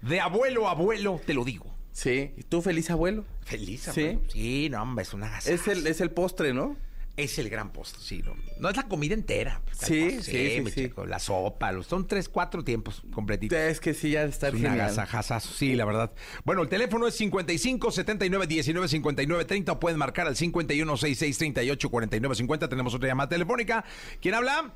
[0.02, 1.66] De abuelo a abuelo, te lo digo.
[1.98, 2.30] Sí.
[2.36, 3.24] ¿Y tú feliz abuelo?
[3.40, 4.02] Feliz ¿Sí?
[4.02, 4.20] abuelo.
[4.28, 5.50] Sí, no, hombre, es una gasa.
[5.50, 6.76] Es el, es el postre, ¿no?
[7.16, 8.22] Es el gran postre, sí.
[8.24, 9.60] No, no es la comida entera.
[9.72, 10.82] Sí, postre, sí, sí, mi sí.
[10.84, 13.58] chico, La sopa, los, son tres, cuatro tiempos completitos.
[13.58, 14.86] Es que sí, ya estar Es una genial.
[14.86, 16.12] agasajazazo, sí, la verdad.
[16.44, 21.36] Bueno, el teléfono es 55 79 19 59 30 o pueden marcar al 51 66
[21.36, 22.68] 38 49 50.
[22.68, 23.84] Tenemos otra llamada telefónica.
[24.22, 24.72] ¿Quién habla?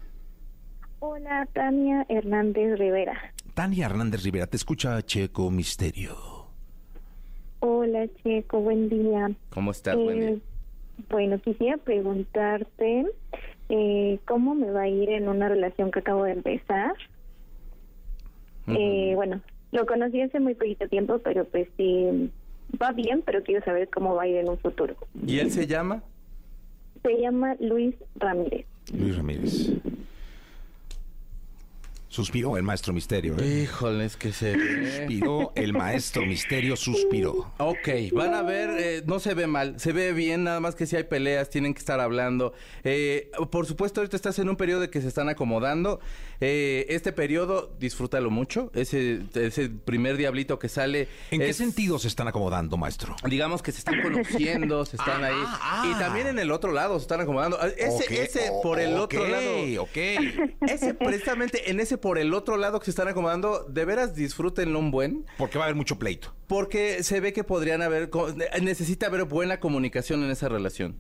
[0.99, 3.33] Hola, Tania Hernández Rivera.
[3.55, 6.32] Tania Hernández Rivera, te escucha Checo Misterio.
[7.67, 9.31] Hola, Checo, buen día.
[9.51, 10.43] ¿Cómo estás, Eh, Wendy?
[11.09, 13.07] Bueno, quisiera preguntarte
[13.69, 16.93] eh, cómo me va a ir en una relación que acabo de empezar.
[18.67, 22.31] Eh, bueno, lo conocí hace muy poquito tiempo, pero pues sí,
[22.83, 24.97] va bien, pero quiero saber cómo va a ir en un futuro.
[25.25, 26.03] ¿Y él se llama?
[27.05, 28.67] Se llama Luis Ramírez.
[28.93, 29.71] Luis Ramírez.
[32.13, 33.37] Suspiró el maestro Misterio.
[33.39, 33.63] ¿eh?
[33.63, 34.99] Híjole, es que se ve.
[34.99, 37.51] Suspiró el maestro Misterio, suspiró.
[37.57, 40.85] Ok, van a ver, eh, no se ve mal, se ve bien, nada más que
[40.85, 42.53] si hay peleas, tienen que estar hablando.
[42.85, 46.01] Eh, por supuesto, ahorita estás en un periodo de que se están acomodando.
[46.43, 48.71] Eh, este periodo, disfrútalo mucho.
[48.75, 51.09] Ese, ese primer diablito que sale.
[51.31, 53.17] ¿En qué sentido se están acomodando, maestro?
[53.27, 55.35] Digamos que se están conociendo, se están Ah, ahí.
[55.47, 55.93] ah.
[55.97, 57.57] Y también en el otro lado se están acomodando.
[57.59, 59.83] Ah, Ese, Ok, ese por el otro ok, lado.
[59.83, 59.97] Ok,
[60.69, 64.79] Ese, precisamente en ese por el otro lado que se están acomodando, de veras disfrútenlo
[64.79, 65.25] un buen.
[65.39, 66.35] Porque va a haber mucho pleito.
[66.49, 68.11] Porque se ve que podrían haber,
[68.61, 70.97] necesita haber buena comunicación en esa relación.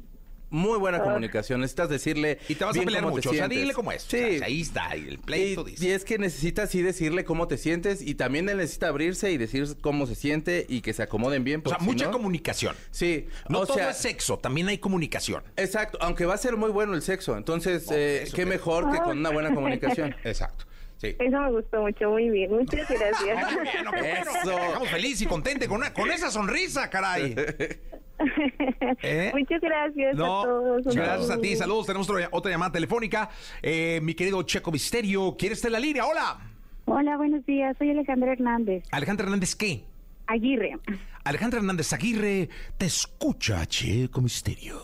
[0.48, 1.62] Muy buena comunicación.
[1.62, 2.38] Necesitas decirle.
[2.46, 3.30] Y te vas a pelear mucho.
[3.30, 4.02] O sea, dile cómo es.
[4.02, 4.18] Sí.
[4.18, 5.86] O sea, ahí está, y el pleito Y, dice.
[5.86, 9.38] y es que necesitas sí decirle cómo te sientes y también él necesita abrirse y
[9.38, 11.62] decir cómo se siente y que se acomoden bien.
[11.64, 12.76] O sea, si mucha no- comunicación.
[12.90, 13.28] Sí.
[13.48, 15.42] No o todo sea, es sexo, también hay comunicación.
[15.56, 17.34] Exacto, aunque va a ser muy bueno el sexo.
[17.38, 20.14] Entonces, eh, qué mejor que con una buena comunicación.
[20.22, 20.66] Exacto.
[21.02, 21.16] Sí.
[21.18, 22.48] Eso me gustó mucho, muy bien.
[22.52, 23.18] Muchas gracias.
[23.54, 24.30] Bueno, qué bueno.
[24.40, 24.58] Eso.
[24.58, 27.34] Estamos feliz y contente con, una- con esa sonrisa, caray.
[29.02, 29.32] ¿Eh?
[29.34, 30.86] Muchas gracias No, a todos.
[30.86, 31.56] Un gracias a ti.
[31.56, 31.86] Saludos.
[31.86, 33.28] Tenemos otra, otra llamada telefónica.
[33.60, 36.06] Eh, mi querido Checo Misterio, ¿quieres estar en la línea?
[36.06, 36.38] Hola.
[36.84, 37.76] Hola, buenos días.
[37.78, 38.84] Soy Alejandra Hernández.
[38.92, 39.82] Alejandra Hernández, ¿qué?
[40.28, 40.78] Aguirre.
[41.24, 44.80] Alejandra Hernández Aguirre, te escucha Checo Misterio.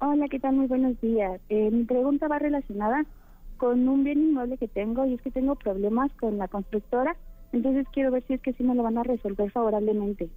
[0.00, 0.54] Hola, ¿qué tal?
[0.54, 1.40] Muy buenos días.
[1.48, 3.04] Eh, mi pregunta va relacionada
[3.62, 7.14] con un bien inmueble que tengo y es que tengo problemas con la constructora.
[7.52, 10.28] Entonces quiero ver si es que sí me lo van a resolver favorablemente.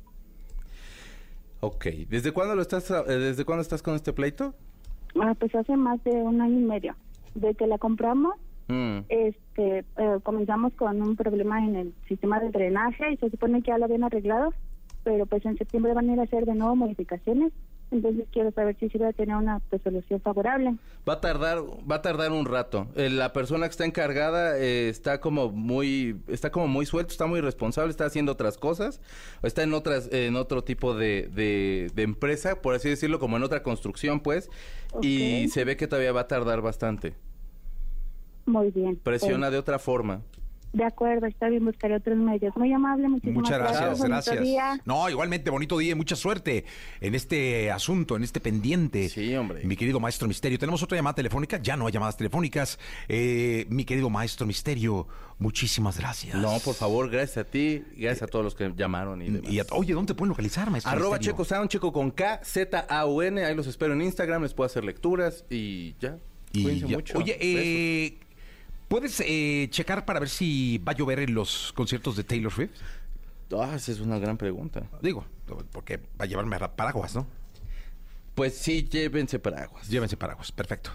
[1.60, 1.86] Ok.
[2.08, 4.54] ¿Desde cuándo lo estás, eh, desde cuándo estás con este pleito?
[5.20, 6.96] Ah, pues hace más de un año y medio.
[7.34, 8.36] De que la compramos,
[8.68, 9.00] Mm.
[9.10, 13.70] este, eh, comenzamos con un problema en el sistema de drenaje y se supone que
[13.72, 14.54] ya lo habían arreglado,
[15.04, 17.52] pero pues en septiembre van a ir a hacer de nuevo modificaciones.
[17.96, 20.76] Entonces quiero saber si sí va a tener una resolución favorable.
[21.08, 22.88] Va a tardar, va a tardar un rato.
[22.96, 27.26] Eh, la persona que está encargada eh, está como muy, está como muy suelto, está
[27.26, 29.00] muy responsable, está haciendo otras cosas,
[29.44, 33.44] está en otras, en otro tipo de, de, de empresa, por así decirlo, como en
[33.44, 34.50] otra construcción, pues,
[35.02, 35.52] y Ok.
[35.52, 37.14] se ve que todavía va a tardar bastante.
[38.46, 38.98] Muy bien.
[38.98, 40.22] Presiona Eh, de otra forma.
[40.76, 42.56] De acuerdo, está bien, buscaré otros medios.
[42.58, 44.42] Muy amable, muchísimas Muchas gracias, Bonito gracias.
[44.42, 44.82] día.
[44.86, 46.66] No, igualmente, bonito día y mucha suerte
[47.02, 49.10] en este asunto, en este pendiente.
[49.10, 49.64] Sí, hombre.
[49.66, 50.60] Mi querido maestro Misterio.
[50.60, 52.78] Tenemos otra llamada telefónica, ya no hay llamadas telefónicas.
[53.08, 55.08] Eh, mi querido maestro Misterio,
[55.40, 56.36] muchísimas gracias.
[56.36, 59.52] No, por favor, gracias a ti, gracias a todos los que llamaron y demás.
[59.52, 61.32] Y a- oye, ¿dónde te pueden localizar, maestro Arroba Misterio?
[61.34, 63.44] Checo Sound, Checo con K, Z, A, U, N.
[63.46, 66.18] Ahí los espero en Instagram, les puedo hacer lecturas y ya.
[66.52, 67.18] Y ya- mucho.
[67.18, 68.18] Oye, eh,
[68.88, 72.71] ¿puedes eh, checar para ver si va a llover en los conciertos de Taylor Swift?
[73.58, 74.84] Ah, esa es una gran pregunta.
[75.02, 75.26] Digo,
[75.71, 77.28] porque va a llevarme a paraguas, ¿no?
[78.34, 79.88] Pues sí, llévense paraguas.
[79.88, 80.91] Llévense paraguas, perfecto.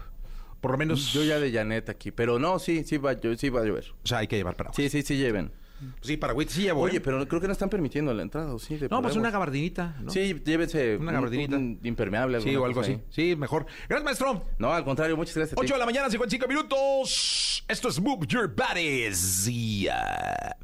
[0.61, 3.49] Por lo menos, Yo ya de Janet aquí, pero no, sí, sí va, yo- sí
[3.49, 3.95] va a llover.
[4.05, 4.77] o sea, hay que llevar paraguas.
[4.77, 5.53] Sí, sí, sí lleven.
[6.01, 6.83] Sí, paraguas sí llevo.
[6.83, 7.01] Oye, ¿eh?
[7.01, 8.77] pero creo que no están permitiendo la entrada, ¿o sí?
[8.77, 10.11] De No, pues una gabardinita, ¿no?
[10.11, 11.57] Sí, llévense Una un- gabardinita.
[11.57, 12.41] un impermeable.
[12.41, 12.93] Sí, o algo así.
[12.93, 13.03] ahí.
[13.11, 13.67] Sí, mejor.
[13.89, 14.45] Gracias, maestro.
[14.59, 15.53] No, al contrario, muchas gracias.
[15.57, 15.65] a ti.
[15.67, 17.65] 8 de la mañana, 55 minutos.
[17.69, 19.47] Esto es Move Your Bodies.
[19.49, 20.57] Y, ah,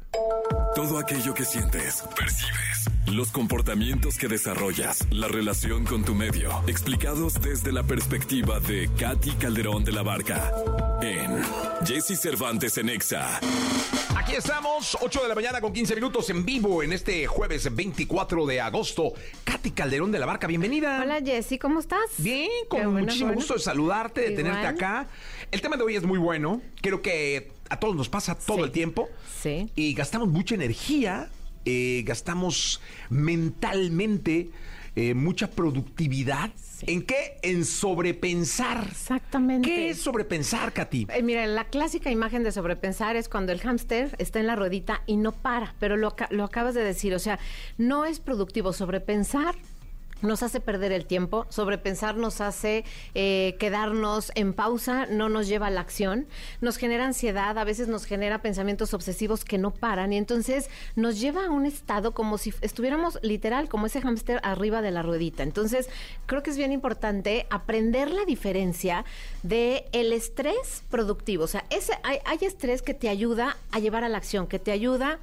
[0.75, 7.39] Todo aquello que sientes, percibes, los comportamientos que desarrollas, la relación con tu medio, explicados
[7.41, 10.51] desde la perspectiva de Katy Calderón de la Barca
[11.01, 11.41] en
[11.85, 13.39] Jesse Cervantes en Exa.
[14.17, 18.45] Aquí estamos, 8 de la mañana con 15 minutos en vivo en este jueves 24
[18.45, 19.13] de agosto.
[19.43, 21.01] Katy Calderón de la Barca, bienvenida.
[21.03, 21.99] Hola Jessy, ¿cómo estás?
[22.17, 23.39] Bien, con bueno, muchísimo bueno.
[23.39, 24.43] gusto de saludarte, de Igual.
[24.43, 25.07] tenerte acá.
[25.51, 26.61] El tema de hoy es muy bueno.
[26.81, 28.63] Creo que a todos nos pasa todo Sí.
[28.63, 29.07] el tiempo.
[29.41, 29.69] Sí.
[29.75, 31.29] Y gastamos mucha energía,
[31.65, 34.49] eh, gastamos mentalmente
[34.95, 36.49] eh, mucha productividad.
[36.85, 37.37] ¿En qué?
[37.41, 38.85] En sobrepensar.
[38.89, 39.67] Exactamente.
[39.67, 41.07] ¿Qué es sobrepensar, Katy?
[41.13, 45.01] Eh, mira, la clásica imagen de sobrepensar es cuando el hámster está en la ruedita
[45.05, 47.39] y no para, pero lo, lo acabas de decir, o sea,
[47.77, 49.55] no es productivo sobrepensar.
[50.21, 55.67] Nos hace perder el tiempo, sobrepensar nos hace eh, quedarnos en pausa, no nos lleva
[55.67, 56.27] a la acción,
[56.61, 61.19] nos genera ansiedad, a veces nos genera pensamientos obsesivos que no paran y entonces nos
[61.19, 65.43] lleva a un estado como si estuviéramos literal como ese hámster arriba de la ruedita.
[65.43, 65.89] Entonces
[66.25, 69.05] creo que es bien importante aprender la diferencia
[69.43, 71.43] de el estrés productivo.
[71.43, 74.59] O sea, ese, hay, hay estrés que te ayuda a llevar a la acción, que
[74.59, 75.19] te ayuda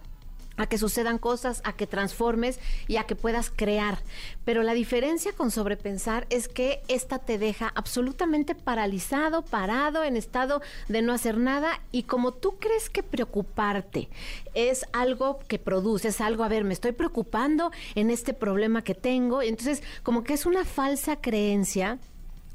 [0.56, 3.98] a que sucedan cosas, a que transformes y a que puedas crear.
[4.44, 10.62] Pero la diferencia con sobrepensar es que esta te deja absolutamente paralizado, parado, en estado
[10.88, 14.08] de no hacer nada y como tú crees que preocuparte
[14.54, 18.94] es algo que produce, es algo, a ver, me estoy preocupando en este problema que
[18.94, 21.98] tengo, entonces como que es una falsa creencia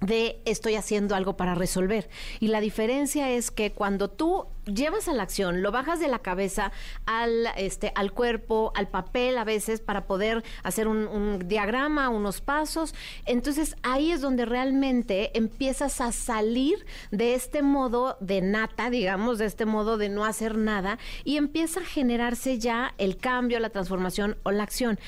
[0.02, 2.10] de estoy haciendo algo para resolver.
[2.40, 6.20] Y la diferencia es que cuando tú llevas a la acción, lo bajas de la
[6.20, 6.72] cabeza
[7.06, 12.42] al, este, al cuerpo, al papel a veces para poder hacer un, un diagrama, unos
[12.42, 12.94] pasos,
[13.26, 19.46] entonces ahí es donde realmente empiezas a salir de este modo de nata, digamos, de
[19.46, 24.38] este modo de no hacer nada y empieza a generarse ya el cambio, la transformación
[24.44, 25.00] o la acción.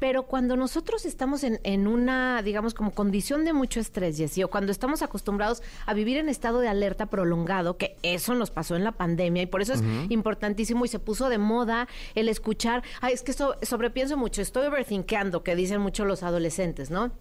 [0.00, 4.48] Pero cuando nosotros estamos en, en una, digamos, como condición de mucho estrés, Jessy, o
[4.50, 8.82] cuando estamos acostumbrados a vivir en estado de alerta prolongado, que eso nos pasó en
[8.82, 11.86] la pandemia, y por eso es importantísimo y se puso de moda
[12.16, 16.90] el escuchar, ay, es que so- sobrepienso mucho, estoy overthinkeando, que dicen mucho los adolescentes,
[16.90, 17.12] ¿no?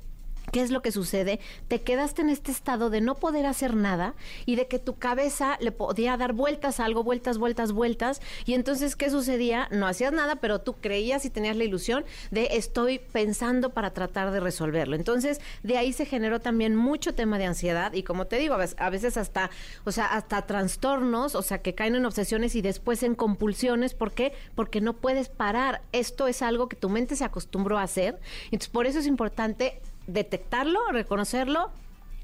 [0.51, 1.39] ¿Qué es lo que sucede?
[1.67, 5.57] Te quedaste en este estado de no poder hacer nada y de que tu cabeza
[5.59, 8.21] le podía dar vueltas a algo, vueltas, vueltas, vueltas.
[8.45, 9.67] Y entonces, ¿qué sucedía?
[9.71, 14.31] No hacías nada, pero tú creías y tenías la ilusión de estoy pensando para tratar
[14.31, 14.95] de resolverlo.
[14.95, 18.89] Entonces, de ahí se generó también mucho tema de ansiedad y como te digo, a
[18.89, 19.51] veces, hasta,
[19.85, 23.93] o sea, hasta trastornos, o sea, que caen en obsesiones y después en compulsiones.
[23.93, 24.33] ¿Por qué?
[24.55, 25.81] Porque no puedes parar.
[25.91, 28.19] Esto es algo que tu mente se acostumbró a hacer.
[28.45, 29.79] Entonces, por eso es importante
[30.13, 31.71] detectarlo, reconocerlo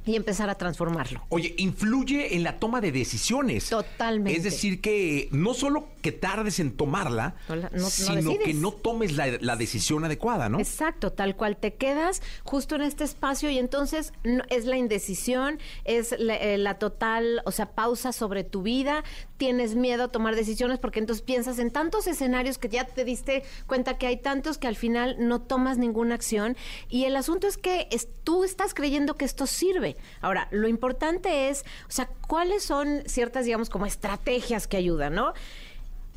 [0.05, 1.23] y empezar a transformarlo.
[1.29, 3.69] Oye, influye en la toma de decisiones.
[3.69, 4.37] Totalmente.
[4.37, 8.53] Es decir, que no solo que tardes en tomarla, No la- no- no sino que
[8.53, 10.59] no tomes la, la decisión adecuada, ¿no?
[10.59, 15.59] Exacto, tal cual te quedas justo en este espacio y entonces no- es la indecisión,
[15.83, 19.03] es la, eh, la total, o sea, pausa sobre tu vida,
[19.37, 23.43] tienes miedo a tomar decisiones porque entonces piensas en tantos escenarios que ya te diste
[23.67, 26.55] cuenta que hay tantos que al final no tomas ninguna acción
[26.89, 29.94] y el asunto es que es- tú estás creyendo que esto sirve.
[30.21, 35.34] Ahora, lo importante es, o sea, cuáles son ciertas, digamos, como estrategias que ayudan, ¿no?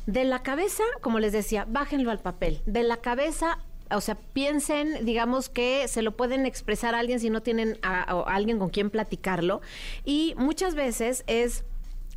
[0.05, 2.61] De la cabeza, como les decía, bájenlo al papel.
[2.65, 3.59] De la cabeza,
[3.91, 8.01] o sea, piensen, digamos que se lo pueden expresar a alguien si no tienen a,
[8.27, 9.61] alguien con quien platicarlo.
[10.05, 11.63] Y muchas veces es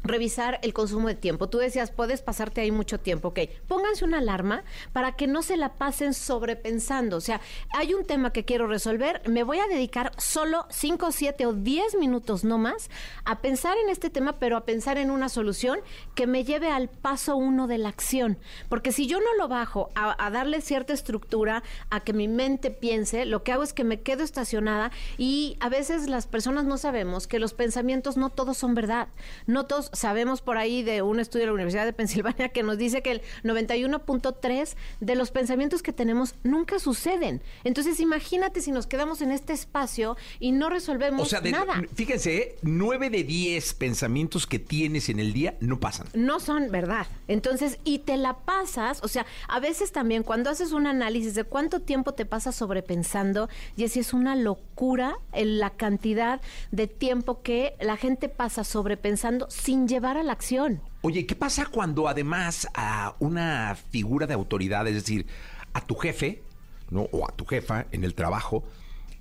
[0.03, 1.49] revisar el consumo de tiempo.
[1.49, 3.29] Tú decías, puedes pasarte ahí mucho tiempo.
[3.29, 7.17] Ok, pónganse una alarma para que no se la pasen sobrepensando.
[7.17, 7.41] O sea,
[7.73, 11.97] hay un tema que quiero resolver, me voy a dedicar solo 5, 7 o 10
[11.97, 12.91] minutos no más
[13.25, 15.81] a pensar en este tema, pero a pensar en una solución
[16.15, 18.39] que me lleve al paso uno de la acción.
[18.69, 22.71] Porque si yo no lo bajo a, a darle cierta estructura, a que mi mente
[22.71, 26.79] piense, lo que hago es que me quedo estacionada y a veces las personas no
[26.79, 29.09] sabemos que los pensamientos no todos son verdad.
[29.47, 32.79] No todos sabemos por ahí de un estudio de la Universidad de Pensilvania que nos
[32.79, 37.43] dice que el 91.3 de los pensamientos que tenemos nunca suceden.
[37.65, 41.83] Entonces imagínate si nos quedamos en este espacio y no resolvemos O sea, de- nada.
[41.95, 42.57] fíjense, ¿eh?
[42.63, 46.07] nueve de diez pensamientos que tienes en el día no pasan.
[46.15, 47.07] no son verdad.
[47.29, 51.45] Entonces, y te la pasas, o sea, a veces también cuando haces un análisis de
[51.45, 57.43] cuánto tiempo te pasas sobrepensando, y así es una locura en la cantidad de tiempo
[57.43, 60.81] que la gente pasa sobrepensando sin llevar a la acción.
[61.03, 65.27] Oye, ¿qué pasa cuando además a una figura de autoridad, es decir,
[65.73, 66.43] a tu jefe,
[66.91, 67.03] ¿no?
[67.13, 68.65] O a tu jefa en el trabajo,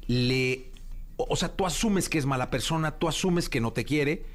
[0.07, 0.69] le.
[1.17, 4.25] O sea, tú asumes que es mala persona, tú asumes que no te quiere,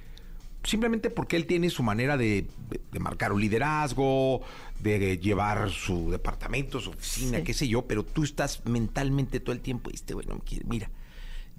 [0.63, 4.43] simplemente porque él tiene su manera de, de- de marcar un liderazgo,
[4.81, 7.45] de llevar su departamento, su oficina, Sí.
[7.45, 10.65] qué sé yo, pero tú estás mentalmente todo el tiempo, este güey no me quiere,
[10.69, 10.91] mira,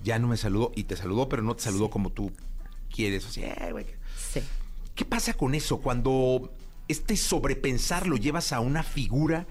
[0.01, 2.31] ya no me saludó, y te saludó, pero no te saludó como tú
[2.93, 3.85] quieres, o sea, "Eh, güey.
[4.97, 6.51] ¿Qué pasa con eso cuando
[6.87, 9.45] este sobrepensar lo llevas a una figura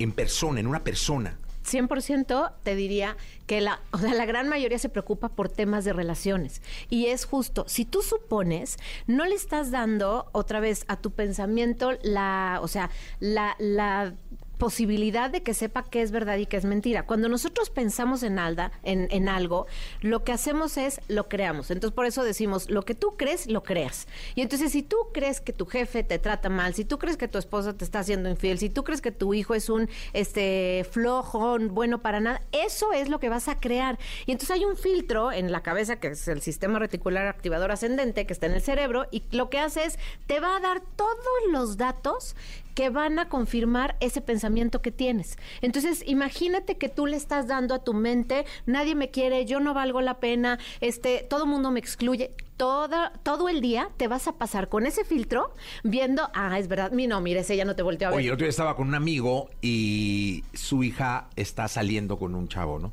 [0.00, 1.38] en persona, en una persona?
[1.64, 5.92] 100% te diría que la, o sea, la gran mayoría se preocupa por temas de
[5.92, 6.62] relaciones.
[6.90, 11.92] Y es justo, si tú supones, no le estás dando otra vez a tu pensamiento
[12.02, 14.14] la, o sea, la, la
[14.58, 17.06] posibilidad de que sepa qué es verdad y qué es mentira.
[17.06, 19.66] Cuando nosotros pensamos en, alda, en, en algo,
[20.00, 21.70] lo que hacemos es lo creamos.
[21.70, 24.08] Entonces, por eso decimos, lo que tú crees, lo creas.
[24.34, 27.28] Y entonces, si tú crees que tu jefe te trata mal, si tú crees que
[27.28, 30.86] tu esposa te está haciendo infiel, si tú crees que tu hijo es un este
[30.90, 33.98] flojo, bueno para nada, eso es lo que vas a crear.
[34.26, 38.26] Y entonces hay un filtro en la cabeza, que es el sistema reticular activador ascendente,
[38.26, 41.08] que está en el cerebro, y lo que hace es, te va a dar todos
[41.50, 42.34] los datos
[42.78, 45.36] que van a confirmar ese pensamiento que tienes.
[45.62, 49.74] Entonces, imagínate que tú le estás dando a tu mente, nadie me quiere, yo no
[49.74, 52.30] valgo la pena, este, todo mundo me excluye.
[52.56, 56.92] Toda, todo el día te vas a pasar con ese filtro viendo, ah, es verdad,
[56.92, 58.18] mi no, mire, ese ya no te volteó a ver.
[58.18, 62.46] Oye, el otro día estaba con un amigo y su hija está saliendo con un
[62.46, 62.92] chavo, ¿no?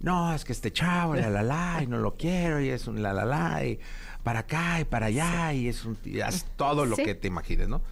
[0.00, 3.02] No, es que este chavo, la la la, y no lo quiero, y es un
[3.02, 3.78] la la la, y
[4.24, 5.96] para acá y para allá, y es un.
[6.04, 7.04] y haz todo lo Sí.
[7.04, 7.82] que te imagines, ¿no?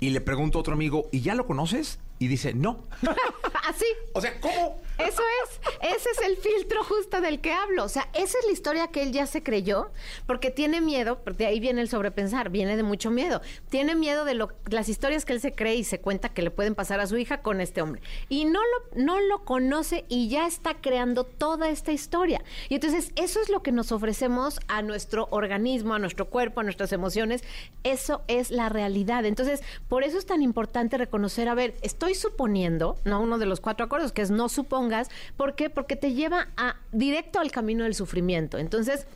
[0.00, 1.98] Y le pregunto a otro amigo, ¿y ya lo conoces?
[2.18, 2.84] Y dice, no.
[3.68, 3.86] Así.
[4.12, 4.80] O sea, ¿cómo?
[4.98, 5.60] Eso es,
[5.96, 7.84] ese es el filtro justo del que hablo.
[7.84, 9.90] O sea, esa es la historia que él ya se creyó,
[10.26, 13.42] porque tiene miedo, porque de ahí viene el sobrepensar, viene de mucho miedo.
[13.68, 16.50] Tiene miedo de lo, las historias que él se cree y se cuenta que le
[16.50, 18.00] pueden pasar a su hija con este hombre.
[18.28, 22.42] Y no lo, no lo conoce y ya está creando toda esta historia.
[22.68, 26.64] Y entonces, eso es lo que nos ofrecemos a nuestro organismo, a nuestro cuerpo, a
[26.64, 27.44] nuestras emociones.
[27.84, 29.24] Eso es la realidad.
[29.26, 33.60] Entonces, por eso es tan importante reconocer, a ver, estoy suponiendo, no uno de los
[33.60, 34.48] cuatro acuerdos, que es no
[34.86, 35.08] supongas.
[35.36, 35.70] ¿Por qué?
[35.70, 38.58] Porque te lleva a directo al camino del sufrimiento.
[38.58, 39.06] Entonces,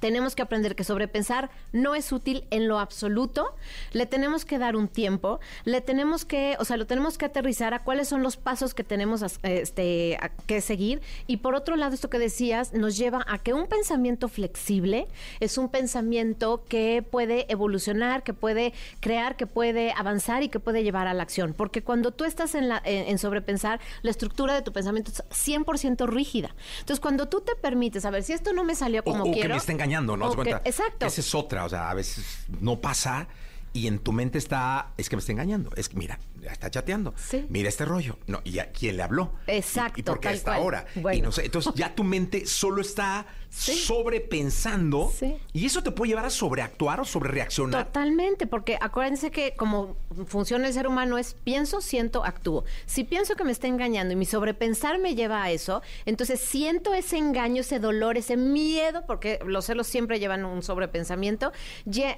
[0.00, 3.54] tenemos que aprender que sobrepensar no es útil en lo absoluto.
[3.92, 7.74] Le tenemos que dar un tiempo, le tenemos que, o sea, lo tenemos que aterrizar
[7.74, 11.00] a cuáles son los pasos que tenemos a- este, a- que seguir.
[11.26, 15.06] Y por otro lado, esto que decías nos lleva a que un pensamiento flexible
[15.40, 20.82] es un pensamiento que puede evolucionar, que puede crear, que puede avanzar y que puede
[20.82, 21.52] llevar a la acción.
[21.54, 25.22] Porque cuando tú estás en, la, en, en sobrepensar, la estructura de tu pensamiento es
[25.30, 26.54] 100% rígida.
[26.80, 29.50] Entonces, cuando tú te permites, a ver, si esto no me salió como o quiero.
[29.50, 29.60] me
[29.90, 30.26] engañando, ¿no?
[30.26, 30.62] o ¿Haz que- cuenta?
[30.68, 31.06] exacto.
[31.06, 32.24] Esa es otra, o sea, a veces
[32.60, 33.26] no pasa
[33.72, 37.14] y en tu mente está, es que me está engañando, es que mira, está chateando,
[37.16, 37.46] Sí.
[37.50, 40.34] mira este rollo, no, y a quién le habló, Exacto, y, y por qué tal
[40.36, 40.58] hasta cual.
[40.62, 41.24] ahora, y Bueno.
[41.26, 43.74] no sé, entonces ya tu mente solo está Sí.
[43.74, 45.36] sobrepensando, Sí.
[45.52, 47.86] y eso te puede llevar a sobreactuar o sobrereaccionar.
[47.86, 52.64] Totalmente, porque acuérdense que como funciona el ser humano es pienso, siento, actúo.
[52.86, 56.94] Si pienso que me está engañando y mi sobrepensar me lleva a eso, entonces siento
[56.94, 61.52] ese engaño, ese dolor, ese miedo, porque los celos siempre llevan un sobrepensamiento,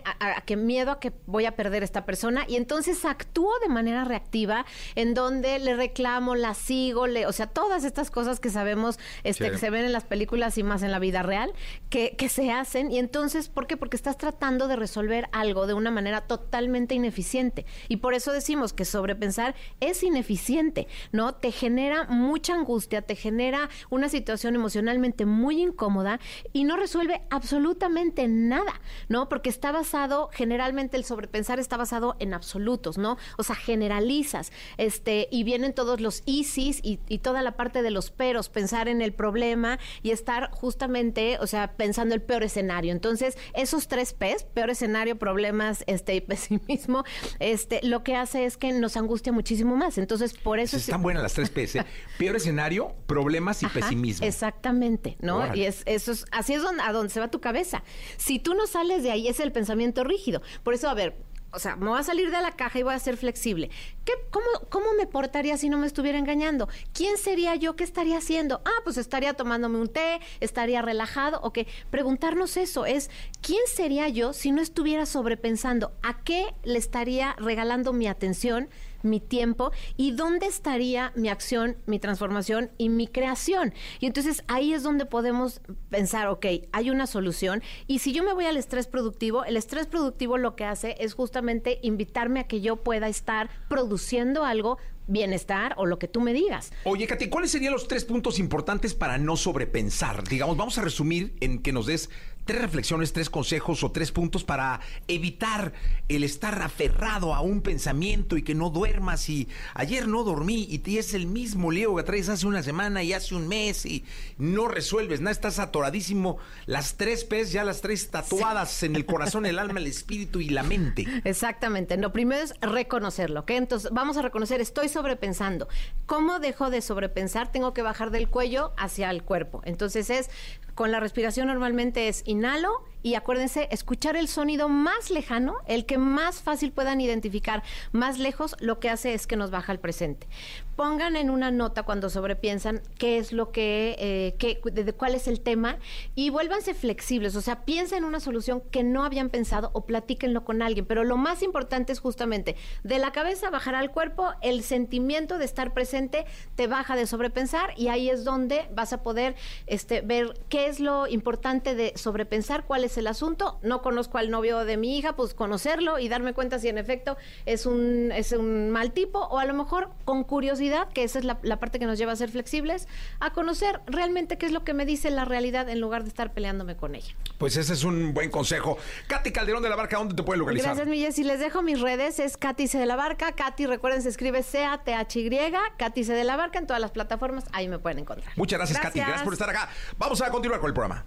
[0.04, 3.52] a, a- a que miedo a que voy a perder esta persona y entonces actúo
[3.60, 4.64] de manera reactiva
[4.94, 9.46] en donde le reclamo, la sigo, le, o sea, todas estas cosas que sabemos este,
[9.46, 9.50] Sí.
[9.50, 11.52] que se ven en las películas y más en la vida real,
[11.90, 12.90] que, se hacen.
[12.90, 13.76] Y entonces, ¿por qué?
[13.76, 17.66] Porque estás tratando de resolver algo de una manera totalmente ineficiente.
[17.88, 21.34] Y por eso decimos que sobrepensar es ineficiente, ¿no?
[21.34, 26.20] Te genera mucha angustia, te genera una situación emocionalmente muy incómoda
[26.52, 29.28] y no resuelve absolutamente nada, ¿no?
[29.28, 33.18] Porque está basado, generalmente el sobrepensar está basado en absolutos, ¿no?
[33.36, 38.10] O sea, generalizas, este, y vienen todos los ISIS y toda la parte de los
[38.10, 42.92] peros, pensar en el problema y estar justamente, o sea, pensando el peor escenario.
[42.92, 47.04] Entonces, esos tres P's, peor escenario, problemas, este, y pesimismo,
[47.38, 49.98] este, lo que hace es que nos angustia muchísimo más.
[49.98, 51.86] Entonces, por eso están buenas las tres P's, ¿eh?
[52.18, 54.26] Peor escenario, problemas y Ajá, pesimismo.
[54.26, 55.38] Exactamente, ¿no?
[55.38, 55.58] Órale.
[55.58, 57.82] Y es, eso es, así es donde, a donde se va tu cabeza.
[58.16, 60.42] Si tú no sales de ahí, es el pensamiento rígido.
[60.62, 61.16] Por eso, a ver,
[61.52, 63.70] o sea, me voy a salir de la caja y voy a ser flexible.
[64.04, 66.68] ¿Qué, cómo, ¿Cómo me portaría si no me estuviera engañando?
[66.92, 67.76] ¿Quién sería yo?
[67.76, 68.62] ¿Qué estaría haciendo?
[68.64, 71.40] Ah, pues estaría tomándome un té, estaría relajado.
[71.42, 71.60] Ok,
[71.90, 73.10] preguntarnos eso es,
[73.42, 75.92] ¿quién sería yo si no estuviera sobrepensando?
[76.02, 78.68] ¿A qué le estaría regalando mi atención?
[79.02, 83.74] Mi tiempo y dónde estaría mi acción, mi transformación y mi creación.
[84.00, 85.60] Y entonces ahí es donde podemos
[85.90, 87.62] pensar, ok, hay una solución.
[87.86, 91.14] Y si yo me voy al estrés productivo, el estrés productivo lo que hace es
[91.14, 96.32] justamente invitarme a que yo pueda estar produciendo algo bienestar o lo que tú me
[96.32, 96.72] digas.
[96.84, 100.24] Oye, Katy, ¿cuáles serían los tres puntos importantes para no sobrepensar?
[100.24, 102.10] Digamos, vamos a resumir en que nos des
[102.44, 105.72] tres reflexiones, tres consejos o tres puntos para evitar
[106.08, 110.98] el estar aferrado a un pensamiento y que no duermas y ayer no dormí y
[110.98, 114.04] es el mismo lío que traes hace una semana y hace un mes y
[114.38, 116.38] no resuelves nada, estás atoradísimo.
[116.66, 120.50] Las tres P's ya las tres tatuadas en el corazón, el alma, el espíritu y
[120.50, 121.06] la mente.
[121.24, 121.96] Exactamente.
[121.96, 123.50] Lo primero es reconocerlo, ¿ok?
[123.50, 125.68] Entonces, vamos a reconocer, estoy sobrepensando.
[126.06, 127.50] ¿Cómo dejo de sobrepensar?
[127.52, 129.62] Tengo que bajar del cuello hacia el cuerpo.
[129.64, 130.30] Entonces es,
[130.74, 135.98] con la respiración normalmente es inhalo y acuérdense, escuchar el sonido más lejano, el que
[135.98, 140.28] más fácil puedan identificar más lejos, lo que hace es que nos baja al presente.
[140.76, 145.14] Pongan en una nota cuando sobrepiensan qué es lo que, eh, qué- de, de cuál
[145.14, 145.76] es el tema
[146.14, 150.44] y vuélvanse flexibles, o sea, piensen en una solución que no habían pensado o platíquenlo
[150.44, 154.62] con alguien, pero lo más importante es justamente de la cabeza bajar al cuerpo, el
[154.62, 156.24] sentimiento de estar presente
[156.56, 159.34] te baja de sobrepensar y ahí es donde vas a poder
[159.66, 163.58] este, ver qué es lo importante de sobrepensar, cuál es el asunto.
[163.62, 167.16] No conozco al novio de mi hija, pues conocerlo y darme cuenta si en efecto
[167.44, 170.61] es un, es un mal tipo o a lo mejor con curiosidad,
[170.92, 172.86] que esa es la, la parte que nos lleva a ser flexibles,
[173.20, 176.32] a conocer realmente qué es lo que me dice la realidad en lugar de estar
[176.32, 177.14] peleándome con ella.
[177.38, 178.78] Pues ese es un buen consejo.
[179.08, 180.76] Katy Calderón de la Barca, ¿dónde te puede localizar?
[180.76, 181.24] Gracias, mi Jessy.
[181.24, 182.18] Les dejo mis redes.
[182.20, 183.32] Es Katy C de la Barca.
[183.32, 185.52] Katy, recuerden, se escribe C-A-T-H-Y.
[185.76, 187.44] Katy C de la Barca en todas las plataformas.
[187.52, 188.32] Ahí me pueden encontrar.
[188.36, 189.00] Muchas gracias, Katy.
[189.00, 189.68] Gracias por estar acá.
[189.98, 191.04] Vamos a continuar con el programa.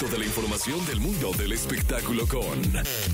[0.00, 2.60] Toda la información del mundo del espectáculo con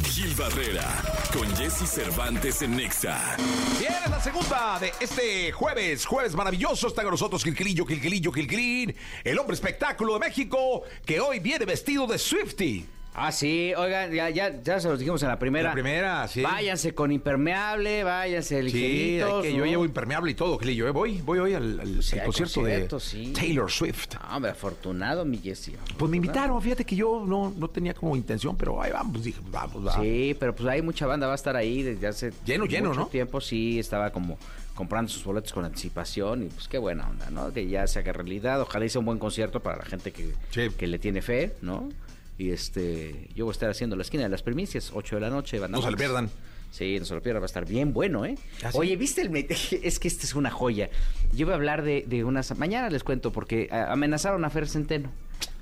[0.04, 0.87] Gil Barrera,
[1.33, 3.37] con Jesse Cervantes en Nexa.
[3.78, 6.07] Bien, es la segunda de este jueves.
[6.07, 6.87] Jueves maravilloso.
[6.87, 8.94] Está con nosotros Gilquilillo, Gilquilillo, Gilquilín,
[9.25, 12.87] el hombre espectáculo de México, que hoy viene vestido de Swifty.
[13.21, 15.71] Ah, sí, oigan, ya, ya, ya se los dijimos en la primera.
[15.71, 16.40] La primera, sí.
[16.40, 19.44] Váyanse con impermeable, váyanse Sí, ligeritos.
[19.44, 20.87] hay que yo llevo impermeable y todo, Gilillo.
[20.87, 20.92] ¿eh?
[20.92, 23.33] Voy, voy hoy al, Sí, concierto concierto, de sí.
[23.35, 24.14] Taylor Swift.
[24.14, 25.75] No, hombre, afortunado, mi Jessy.
[25.97, 29.40] Pues me invitaron, fíjate que yo no, no tenía como intención, pero ahí vamos, dije,
[29.40, 30.05] pues vamos, vamos.
[30.05, 33.01] Sí, pero pues hay mucha banda, va a estar ahí desde hace Lleno, lleno, mucho
[33.01, 33.07] ¿no?
[33.09, 34.38] tiempo, sí, estaba como
[34.79, 37.53] comprando sus boletos con anticipación y pues qué buena onda, ¿no?
[37.53, 40.69] Que ya se haga realidad, ojalá hice un buen concierto para la gente que, Sí.
[40.79, 41.88] que le tiene fe, ¿no?
[42.38, 45.31] Y este, yo voy a estar haciendo la esquina de las primicias, 8 de la
[45.31, 45.59] noche.
[45.59, 46.31] banda No se lo pierdan.
[46.71, 48.37] Sí, no se lo pierdan, va a estar bien bueno, ¿eh?
[48.62, 48.79] ¿Ah, sí?
[48.79, 49.35] Oye, ¿viste el...
[49.83, 50.91] Es que esta es una joya.
[51.35, 52.57] Yo voy a hablar de, de unas...
[52.57, 55.11] Mañana les cuento porque amenazaron a Fer Centeno.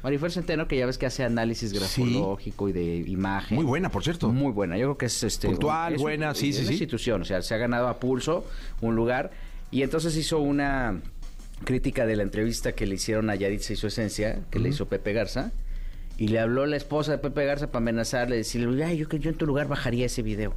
[0.02, 3.56] Marifer Centeno, que ya ves que hace análisis grafológico y de imagen.
[3.56, 4.28] Muy buena, por cierto.
[4.30, 4.76] Muy buena.
[4.78, 6.72] Yo creo que es este Puntual, es un- buena, sí, sí, sí.
[6.72, 8.44] institución, o sea, se ha ganado a pulso
[8.80, 9.32] un lugar
[9.70, 11.00] y entonces hizo una
[11.64, 14.86] crítica de la entrevista que le hicieron a Yaritza y su esencia, que le hizo
[14.86, 15.50] Pepe Garza.
[16.18, 19.28] Y le habló la esposa de Pepe Garza para amenazarle, decirle, ay, yo que yo
[19.30, 20.54] en tu lugar bajaría ese video.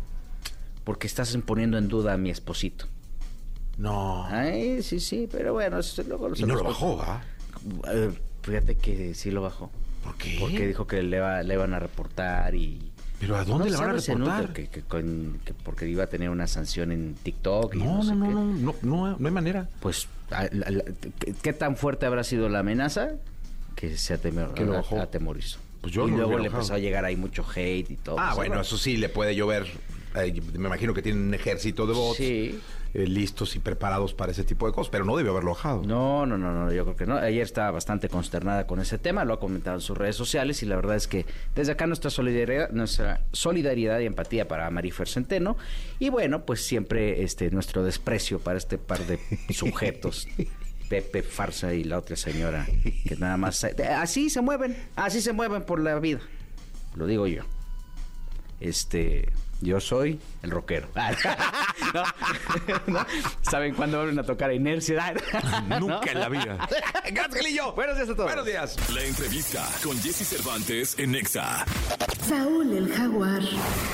[0.86, 2.86] porque estás poniendo en duda a mi esposito.
[3.78, 4.26] No.
[4.26, 7.22] Ay, sí, sí, pero bueno, eso luego Y no lo bajó, ¿va?
[7.94, 8.10] Eh,
[8.50, 9.72] fíjate que sí lo bajó.
[10.04, 10.38] ¿Por qué?
[10.40, 12.92] Porque dijo que le, va- le iban a reportar y...
[13.20, 14.54] ¿Pero a dónde No le van a reportar?
[14.54, 18.04] Que, que con- que porque iba a tener una sanción en TikTok y No, no,
[18.04, 18.34] sé no, no, qué.
[18.34, 19.68] no, no, no, no hay manera.
[19.82, 20.84] Pues, a- la- la-
[21.20, 23.10] ¿qué, qué tan fuerte habrá sido la amenaza?
[23.76, 25.00] Que se atemor- Que lo a- bajó.
[25.02, 25.60] atemorizó.
[25.82, 28.18] Pues yo y luego le empezó a llegar ahí mucho hate y todo.
[28.20, 29.66] Ah, Pues, bueno, eso sí, le puede llover.
[30.16, 32.60] Eh, me imagino que tienen un ejército de bots Sí.
[32.94, 35.84] Eh, listos y preparados para ese tipo de cosas, pero no debió haberlo bajado.
[35.86, 37.18] No, no, no, no, yo creo que no.
[37.18, 40.66] Ayer estaba bastante consternada con ese tema, lo ha comentado en sus redes sociales y
[40.66, 41.26] la verdad es que
[41.56, 45.58] desde acá nuestra solidaridad, nuestra solidaridad y empatía para Marifer Centeno
[46.00, 49.20] y bueno, pues siempre este nuestro desprecio para este par de
[49.54, 50.28] sujetos.
[50.90, 52.66] Pepe Farsa y la otra señora
[53.06, 56.20] que nada más así se mueven, así se mueven por la vida.
[56.96, 57.44] Lo digo yo.
[58.60, 59.32] Este,
[59.62, 60.88] yo soy el rockero.
[61.94, 62.04] No,
[62.86, 63.06] no.
[63.42, 65.12] ¿Saben cuándo vuelven a tocar a Inercia?
[65.80, 66.58] Nunca en la vida.
[67.12, 67.74] Gracias, Gelillo.
[67.74, 68.26] Buenos días a todos.
[68.28, 68.76] Buenos días.
[68.94, 71.66] La entrevista con Jesse Cervantes en Nexa.
[72.28, 73.42] Saúl el Jaguar.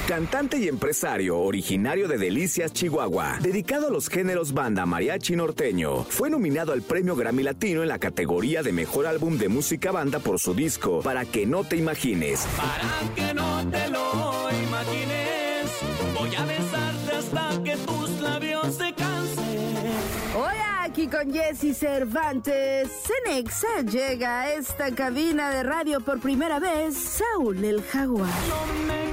[0.10, 6.04] Cantante y empresario originario de Delicias, Chihuahua, dedicado a los géneros banda, mariachi y norteño,
[6.04, 10.20] fue nominado al Premio Grammy Latino en la categoría de Mejor Álbum de Música Banda
[10.20, 12.46] por su disco Para que no te imagines.
[12.58, 15.45] Para que no te lo imagines,
[17.36, 19.94] hasta que tus labios se cansen.
[20.36, 22.90] Hola, aquí con Jesse Cervantes.
[23.04, 26.96] Cenexa llega a esta cabina de radio por primera vez.
[26.96, 28.30] Saúl el Jaguar.
[28.50, 29.06] No me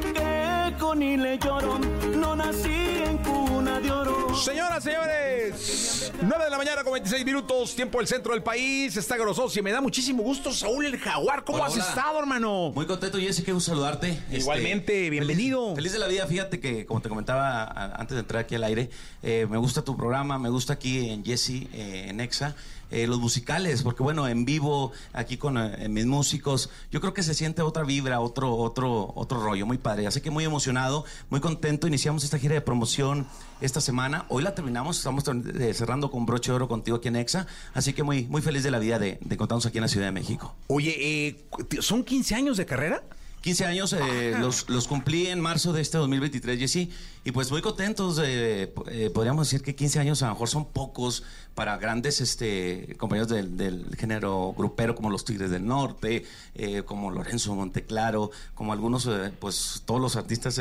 [0.70, 1.78] quejo ni le lloro,
[2.16, 2.68] no nací
[3.06, 4.34] en cuna de oro.
[4.34, 9.16] Señoras, señores, 9 de la mañana con 26 minutos, tiempo del centro del país, está
[9.16, 11.84] grososo y me da muchísimo gusto, Saúl el Jaguar, ¿cómo Hola, has hola.
[11.88, 12.70] estado, hermano?
[12.74, 14.10] Muy contento, Jesse, qué gusto saludarte.
[14.10, 15.60] Este, Igualmente, bienvenido.
[15.74, 18.54] Feliz, feliz de la vida, fíjate que, como te comentaba a- antes de entrar aquí
[18.54, 18.90] al aire,
[19.22, 22.54] eh, me gusta tu programa, me gusta aquí en Jesse, eh, en Exa,
[22.92, 27.22] eh, los musicales, porque bueno, en vivo, aquí con eh, mis músicos, yo creo que
[27.22, 30.06] se siente otra vibra, otro, otro, otro rollo, muy padre.
[30.06, 31.86] Así que muy emocionado, muy contento.
[31.86, 33.26] Iniciamos esta gira de promoción
[33.60, 34.26] esta semana.
[34.28, 37.46] Hoy la terminamos, estamos eh, cerrando con broche de oro contigo aquí en Exa.
[37.74, 40.06] Así que muy, muy feliz de la vida de, de encontrarnos aquí en la Ciudad
[40.06, 40.54] de México.
[40.66, 41.44] Oye, eh,
[41.80, 43.02] ¿son 15 años de carrera?
[43.42, 46.88] 15 años eh, los, los cumplí en marzo de este 2023, Jesse,
[47.24, 48.20] y pues muy contentos.
[48.24, 51.24] eh, eh, podríamos decir que 15 años a lo mejor son pocos
[51.56, 56.24] para grandes este, compañeros del, del género grupero como los Tigres del Norte,
[56.54, 60.60] eh, como Lorenzo Monteclaro, como algunos, eh, pues todos los artistas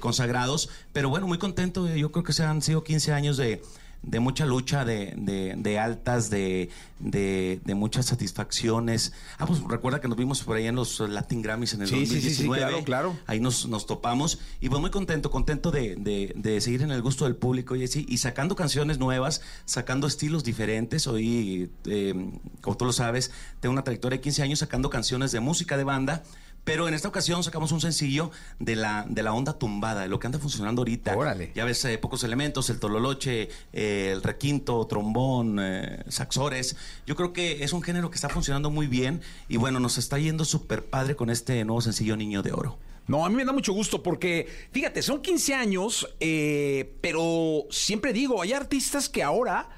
[0.00, 0.68] consagrados.
[0.92, 1.88] Pero bueno, muy contento.
[1.94, 3.62] Yo creo que se han sido 15 años de
[4.06, 9.12] de mucha lucha, de, de- de altas, de, de- muchas satisfacciones.
[9.38, 12.06] Ah, pues recuerda que nos vimos por ahí en los Latin Grammys en el Sí,
[12.06, 12.84] sí, sí, sí, 2019.
[12.84, 13.18] claro, claro.
[13.26, 17.02] Ahí nos, nos topamos y pues muy contento, contento de, de- de seguir en el
[17.02, 21.06] gusto del público, Jesse, y sacando canciones nuevas, sacando estilos diferentes.
[21.06, 22.14] Hoy, eh,
[22.62, 23.30] como tú lo sabes,
[23.60, 26.22] tengo una trayectoria de 15 años sacando canciones de música de banda.
[26.66, 30.18] Pero en esta ocasión sacamos un sencillo de la, de la onda tumbada, de lo
[30.18, 31.16] que anda funcionando ahorita.
[31.16, 31.52] Órale.
[31.54, 36.74] Ya ves, eh, pocos elementos, el tololoche, eh, el requinto, trombón, eh, saxores.
[37.06, 40.18] Yo creo que es un género que está funcionando muy bien y bueno, nos está
[40.18, 42.78] yendo súper padre con este nuevo sencillo Niño de Oro.
[43.06, 46.16] No, a mí me da mucho gusto porque, fíjate, son 15 años,
[47.00, 49.68] pero siempre digo, hay artistas que ahora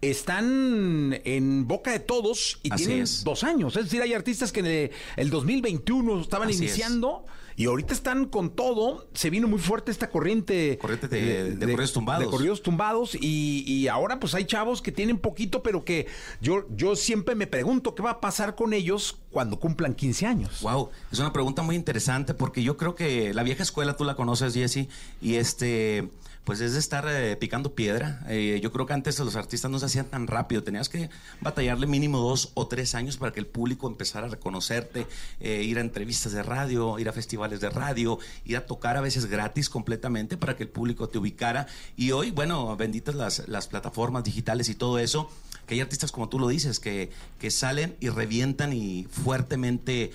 [0.00, 3.24] están en boca de todos y Así tienen es.
[3.24, 3.76] dos años.
[3.76, 6.62] Es decir, hay artistas que en el, el 2021 estaban Así es.
[6.62, 7.24] iniciando
[7.56, 9.08] y ahorita están con todo.
[9.14, 10.78] Se vino muy fuerte esta corriente.
[10.78, 12.24] Corriente de- de corridos tumbados.
[12.24, 16.06] De corridos tumbados y, y ahora pues hay chavos que tienen poquito, pero que
[16.40, 20.60] yo, yo siempre me pregunto qué va a pasar con ellos cuando cumplan 15 años.
[20.62, 24.14] Wow, es una pregunta muy interesante porque yo creo que la vieja escuela tú la
[24.14, 24.86] conoces, Jesse,
[25.20, 26.08] y este,
[26.48, 28.24] pues es de estar eh, picando piedra.
[28.26, 31.10] Eh, yo creo que antes los artistas no se hacían tan rápido, tenías que
[31.42, 35.06] batallarle mínimo dos o tres años para que el público empezara a reconocerte,
[35.40, 39.02] eh, ir a entrevistas de radio, ir a festivales de radio, ir a tocar a
[39.02, 41.66] veces gratis completamente para que el público te ubicara.
[41.98, 45.30] Y hoy, bueno, benditas las, las plataformas digitales y todo eso
[45.66, 50.12] que hay artistas como tú lo dices, que, que salen y revientan y fuertemente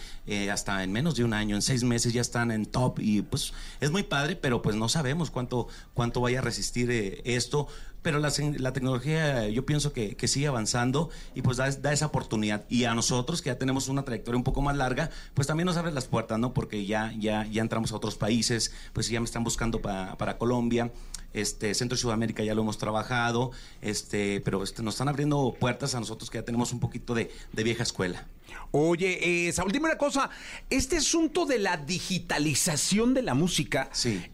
[0.52, 3.54] hasta en menos de un año, en seis meses ya están en top y pues
[3.80, 7.68] es muy padre, pero pues no sabemos cuánto, cuánto vaya a resistir eh, esto.
[8.02, 12.08] Pero la, la tecnología yo pienso que, que sigue avanzando y pues da, da esa
[12.08, 12.66] oportunidad.
[12.68, 15.78] Y a nosotros que ya tenemos una trayectoria un poco más larga, pues también nos
[15.78, 16.54] abre las puertas, ¿no?
[16.54, 20.38] Porque ya, ya, ya entramos a otros países, pues ya me están buscando pa- para
[20.38, 20.92] Colombia.
[21.34, 25.96] Este, Centro y Sudamérica ya lo hemos trabajado, este, pero este, nos están abriendo puertas
[25.96, 28.28] a nosotros que ya tenemos un poquito de, de vieja escuela.
[28.72, 30.30] Oye, eh, Saúl, dime una cosa.
[30.70, 33.90] Este asunto de la digitalización de la música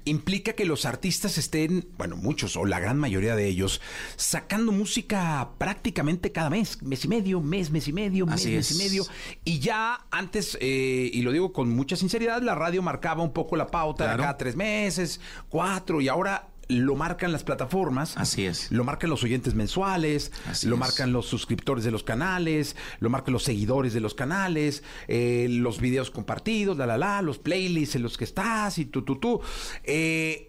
[0.05, 3.81] implica que los artistas estén, bueno, muchos o la gran mayoría de ellos,
[4.15, 8.71] sacando música prácticamente cada mes, mes y medio, mes, mes y medio, mes, Así mes
[8.71, 8.79] es.
[8.79, 9.05] y medio.
[9.43, 13.55] Y ya antes, eh, y lo digo con mucha sinceridad, la radio marcaba un poco
[13.55, 15.19] la pauta de cada tres meses,
[15.49, 18.15] cuatro, y ahora lo marcan las plataformas.
[18.15, 18.72] Así es.
[18.72, 20.80] Lo marcan los oyentes mensuales, Así lo es.
[20.80, 25.82] marcan los suscriptores de los canales, lo marcan los seguidores de los canales, eh, los
[25.82, 29.41] videos compartidos, la la la, los playlists en los que estás y tú, tú, tú.
[29.84, 30.45] Eh,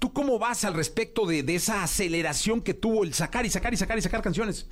[0.00, 3.72] ¿Tú cómo vas al respecto de, de esa aceleración que tuvo el sacar y sacar
[3.72, 4.66] y sacar y sacar canciones?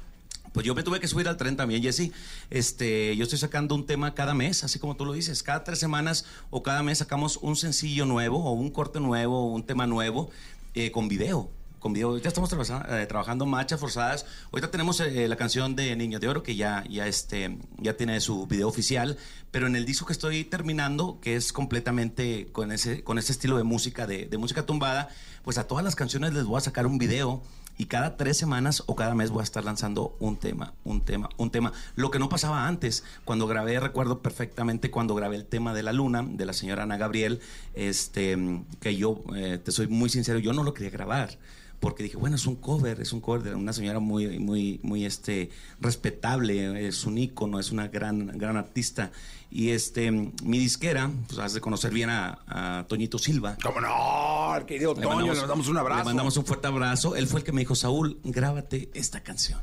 [0.52, 2.10] Pues yo me tuve que subir al tren también, Jesse.
[2.50, 5.44] Este, yo estoy sacando un tema cada mes, así como tú lo dices.
[5.44, 9.54] Cada tres semanas o cada mes sacamos un sencillo nuevo o un corte nuevo o
[9.54, 10.30] un tema nuevo
[10.74, 11.50] eh, con video.
[11.78, 12.18] Con video.
[12.18, 14.26] Ya estamos trabajando, eh, trabajando marchas forzadas.
[14.52, 18.20] Ahorita tenemos eh, la canción de Niño de Oro que ya, ya, este, ya tiene
[18.20, 19.16] su video oficial.
[19.50, 23.56] Pero en el disco que estoy terminando, que es completamente con ese, con ese estilo
[23.56, 25.08] de música, de, de música tumbada,
[25.42, 27.42] pues a todas las canciones les voy a sacar un video
[27.80, 31.30] y cada tres semanas o cada mes voy a estar lanzando un tema, un tema,
[31.38, 31.72] un tema.
[31.96, 35.94] Lo que no pasaba antes, cuando grabé, recuerdo perfectamente cuando grabé el tema de la
[35.94, 37.40] luna, de la señora Ana Gabriel,
[37.72, 38.36] este,
[38.80, 41.38] que yo, eh, te soy muy sincero, yo no lo quería grabar.
[41.80, 45.06] Porque dije, bueno, es un cover, es un cover de una señora muy, muy, muy
[45.06, 45.50] este,
[45.80, 49.10] respetable, es un ícono, es una gran, gran artista.
[49.50, 53.56] Y este, mi disquera, pues has de conocer bien a, a Toñito Silva.
[53.62, 54.54] ¿Cómo no?
[54.56, 56.00] El querido Toño, le mandamos un abrazo.
[56.00, 57.16] Le mandamos un fuerte abrazo.
[57.16, 59.58] Él fue el que me dijo, Saúl, grábate esta canción.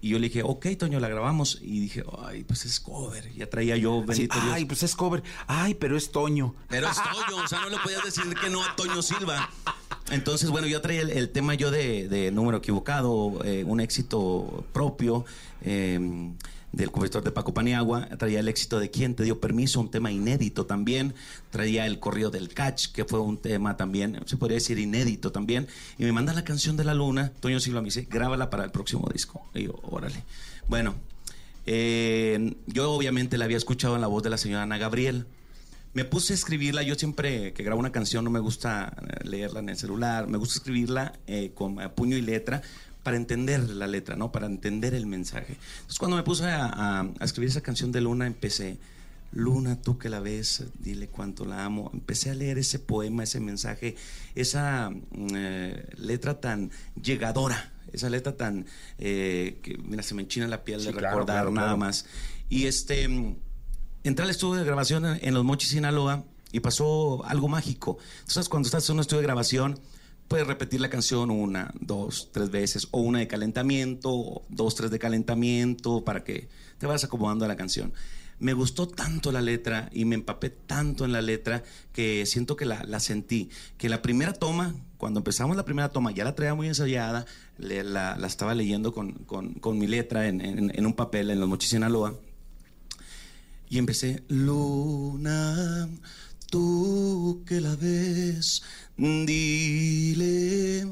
[0.00, 1.58] Y yo le dije, ok, Toño, la grabamos.
[1.60, 3.32] Y dije, ay, pues es cover.
[3.34, 4.52] Ya traía yo, bendito Dios.
[4.54, 5.22] ay, pues es cover.
[5.46, 6.54] Ay, pero es Toño.
[6.68, 9.50] Pero es Toño, o sea, no le podías decir que no a Toño Silva.
[10.10, 14.64] Entonces, bueno, yo traía el, el tema yo de, de número equivocado, eh, un éxito
[14.72, 15.24] propio
[15.62, 16.30] eh,
[16.72, 20.12] del compositor de Paco Paniagua, traía el éxito de Quién te dio permiso, un tema
[20.12, 21.14] inédito también,
[21.50, 25.66] traía el corrido del catch, que fue un tema también, se podría decir inédito también,
[25.98, 28.70] y me manda la canción de la luna, Toño Silva me dice, grábala para el
[28.70, 29.48] próximo disco.
[29.54, 30.22] Y yo, órale.
[30.68, 30.94] Bueno,
[31.66, 35.26] eh, yo obviamente la había escuchado en la voz de la señora Ana Gabriel.
[35.94, 39.60] Me puse a escribirla, yo siempre que grabo una canción no me gusta eh, leerla
[39.60, 42.62] en el celular, me gusta escribirla eh, con puño y letra
[43.08, 44.30] para entender la letra, ¿no?
[44.30, 45.56] Para entender el mensaje.
[45.76, 48.76] Entonces cuando me puse a, a- a escribir esa canción de Luna, empecé,
[49.32, 51.90] Luna, tú que la ves, dile cuánto la amo.
[51.94, 53.96] Empecé a leer ese poema, ese mensaje,
[54.34, 56.70] esa mm, eh, letra tan
[57.02, 58.66] llegadora, esa letra tan,
[58.98, 61.78] eh, que mira, se me enchina la piel Sí, de claro, recordar claro, nada claro.
[61.78, 62.04] más.
[62.50, 63.04] Y este...
[64.04, 67.96] entré al estudio de grabación en, en Los Mochis, Sinaloa, y pasó algo mágico.
[68.20, 69.78] Entonces, cuando estás en un estudio de grabación,
[70.28, 74.90] puedes repetir la canción una, dos, tres veces, o una de calentamiento, o dos, tres
[74.90, 76.48] de calentamiento, para que
[76.78, 77.92] te vayas acomodando a la canción.
[78.40, 82.66] Me gustó tanto la letra y me empapé tanto en la letra que siento que
[82.66, 83.50] la, la sentí.
[83.78, 87.26] Que la primera toma, cuando empezamos la primera toma, ya la traía muy ensayada,
[87.58, 91.30] le- la, la estaba leyendo con, con- con mi letra en, en- en un papel
[91.32, 92.14] en Los Mochis, Sinaloa.
[93.70, 95.88] Y empecé, Luna,
[96.50, 98.62] tú que la ves,
[98.96, 100.86] dile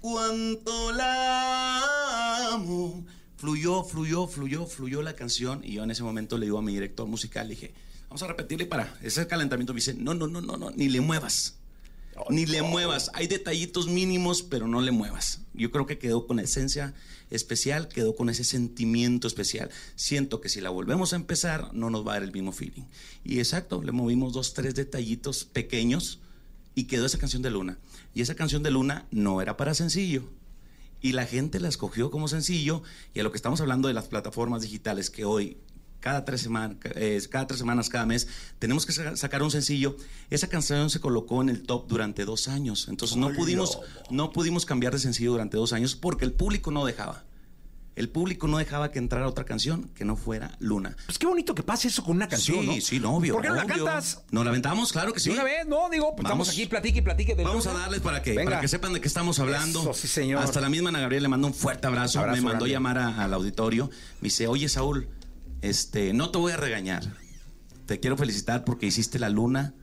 [0.00, 3.04] cuánto la amo.
[3.36, 6.74] Fluyó, fluyó, fluyó, fluyó la canción y yo en ese momento le digo a mi
[6.74, 7.74] director musical, le dije,
[8.08, 9.72] vamos a repetirle para ese calentamiento.
[9.72, 11.59] Me dice, no, no, no, no, no, ni le muevas.
[12.28, 13.10] Ni le muevas.
[13.14, 15.40] Hay detallitos mínimos, pero no le muevas.
[15.54, 16.94] Yo creo que quedó con esencia
[17.30, 19.70] especial, quedó con ese sentimiento especial.
[19.94, 22.84] Siento que si la volvemos a empezar, no nos va a dar el mismo feeling.
[23.24, 26.20] Y exacto, le movimos dos, tres detallitos pequeños
[26.74, 27.78] y quedó esa canción de Luna.
[28.14, 30.28] Y esa canción de Luna no era para sencillo.
[31.00, 32.82] Y la gente la escogió como sencillo.
[33.14, 35.56] Y a lo que estamos hablando de las plataformas digitales que hoy,
[36.00, 36.76] cada tres, semanas,
[37.30, 38.26] cada tres semanas, cada mes,
[38.58, 39.96] tenemos que sa- sacar un sencillo.
[40.30, 42.86] Esa canción se colocó en el top durante dos años.
[42.88, 43.78] Entonces no pudimos,
[44.10, 47.24] no pudimos cambiar de sencillo durante dos años porque el público no dejaba.
[47.96, 50.96] El público no dejaba que entrara otra canción que no fuera Luna.
[51.04, 52.80] Pues qué bonito que pase eso con una canción, sí, ¿no?
[52.80, 53.34] Sí, no, obvio.
[53.34, 54.22] ¿Por qué no la cantas?
[54.30, 54.92] ¿Nos la aventamos?
[54.92, 55.28] Claro que sí.
[55.28, 56.48] Una vez, no, digo, pues Vamos.
[56.48, 58.44] estamos aquí, platique y platique de Vamos a darles para que, Venga.
[58.44, 59.80] para que sepan de qué estamos hablando.
[59.82, 60.40] Eso, sí, señor.
[60.42, 62.20] Hasta la misma Ana Gabriel le mandó un fuerte abrazo.
[62.20, 62.72] Abrazo me mandó grande.
[62.72, 63.90] llamar a- al auditorio.
[64.22, 65.08] Me dice, oye Saúl,
[65.62, 67.02] este, no te voy a regañar.
[67.86, 69.74] Te quiero felicitar porque hiciste la luna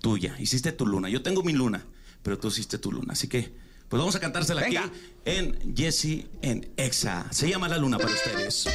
[0.00, 0.36] tuya.
[0.38, 1.08] Hiciste tu luna.
[1.08, 1.84] Yo tengo mi luna,
[2.22, 3.12] pero tú hiciste tu luna.
[3.12, 3.54] Así que,
[3.88, 4.84] pues vamos a cantársela Venga.
[4.84, 4.90] aquí
[5.24, 7.26] en Jesse en Exa.
[7.30, 8.66] Se llama La Luna para ustedes.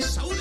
[0.00, 0.36] Saúl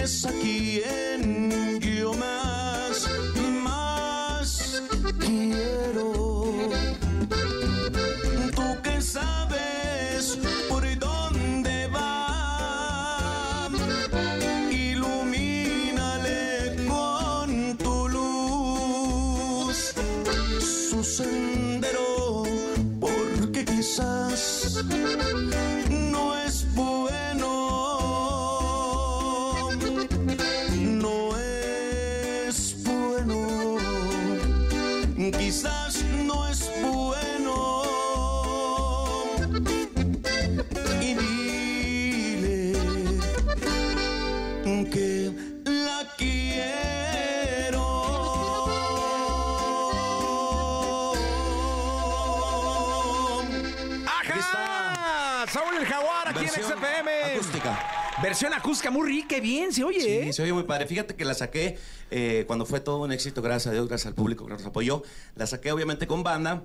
[0.00, 0.29] que
[58.30, 60.00] Versión acústica muy rica, bien se oye.
[60.00, 60.32] Sí, ¿eh?
[60.32, 60.86] se oye muy padre.
[60.86, 61.76] Fíjate que la saqué
[62.12, 65.02] eh, cuando fue todo un éxito, gracias a Dios, gracias al público que nos apoyó.
[65.34, 66.62] La saqué obviamente con banda.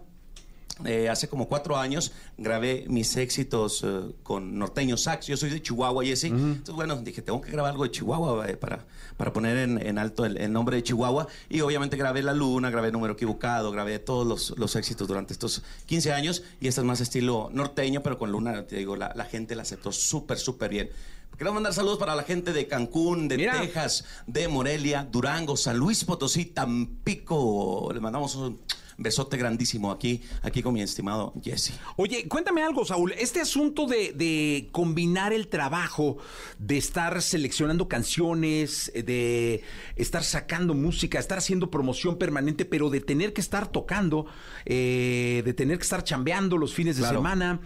[0.83, 5.25] Eh, hace como cuatro años grabé mis éxitos eh, con Norteño Sax.
[5.25, 6.27] Yo soy de Chihuahua y así.
[6.27, 8.85] Entonces, bueno, dije, tengo que grabar algo de Chihuahua eh, para,
[9.17, 11.27] para poner en, en alto el, el nombre de Chihuahua.
[11.49, 15.63] Y obviamente grabé La Luna, grabé Número Equivocado, grabé todos los, los éxitos durante estos
[15.87, 16.43] 15 años.
[16.61, 19.63] Y esta es más estilo norteño, pero con Luna, te digo, la, la gente la
[19.63, 20.89] aceptó súper, súper bien.
[21.37, 23.59] Quiero mandar saludos para la gente de Cancún, de Mira.
[23.59, 27.91] Texas, de Morelia, Durango, San Luis Potosí, Tampico.
[27.93, 28.59] Le mandamos un
[28.97, 31.73] besote grandísimo aquí, aquí con mi estimado Jesse.
[31.97, 33.11] Oye, cuéntame algo, Saúl.
[33.17, 36.17] Este asunto de, de combinar el trabajo,
[36.57, 39.61] de estar seleccionando canciones, de
[39.97, 44.25] estar sacando música, estar haciendo promoción permanente, pero de tener que estar tocando,
[44.65, 47.17] eh, de tener que estar chambeando los fines de Claro.
[47.19, 47.59] semana,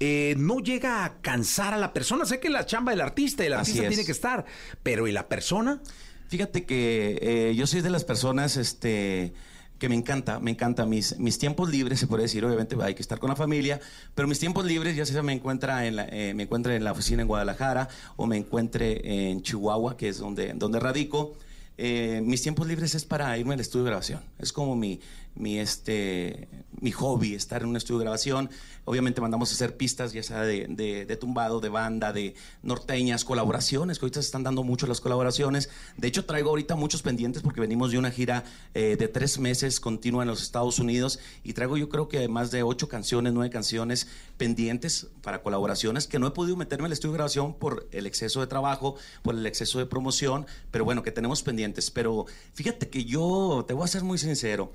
[0.00, 2.24] eh, no llega a cansar a la persona.
[2.26, 3.88] Sé que la chamba del artista, el Así artista es.
[3.88, 4.44] tiene que estar,
[4.82, 5.80] pero ¿y la persona?
[6.28, 9.32] Fíjate que eh, yo soy de las personas, este
[9.78, 13.02] que me encanta, me encanta mis, mis tiempos libres, se puede decir, obviamente hay que
[13.02, 13.78] estar con la familia,
[14.14, 16.92] pero mis tiempos libres ya sea me encuentra en la, eh, me encuentre en la
[16.92, 17.86] oficina en Guadalajara
[18.16, 21.36] o me encuentre en Chihuahua, que es donde, donde radico.
[21.76, 24.22] eh, mis tiempos libres es para irme al estudio de grabación.
[24.38, 24.98] Es como mi,
[25.36, 26.48] mi, este,
[26.80, 28.50] mi hobby, estar en un estudio de grabación.
[28.84, 33.98] Obviamente mandamos a hacer pistas, ya sea de, de- tumbado, de banda, de norteñas, colaboraciones,
[33.98, 35.70] que ahorita se están dando mucho las colaboraciones.
[35.96, 39.80] De hecho, traigo ahorita muchos pendientes porque venimos de una gira eh, de tres meses
[39.80, 43.50] continua en los Estados Unidos y traigo yo creo que más de ocho canciones, nueve
[43.50, 48.06] canciones pendientes para colaboraciones que no he podido meterme al estudio de grabación por el
[48.06, 51.90] exceso de trabajo, por el exceso de promoción, pero bueno, que tenemos pendientes.
[51.90, 54.70] Pero fíjate que yo, te voy a ser muy sincero,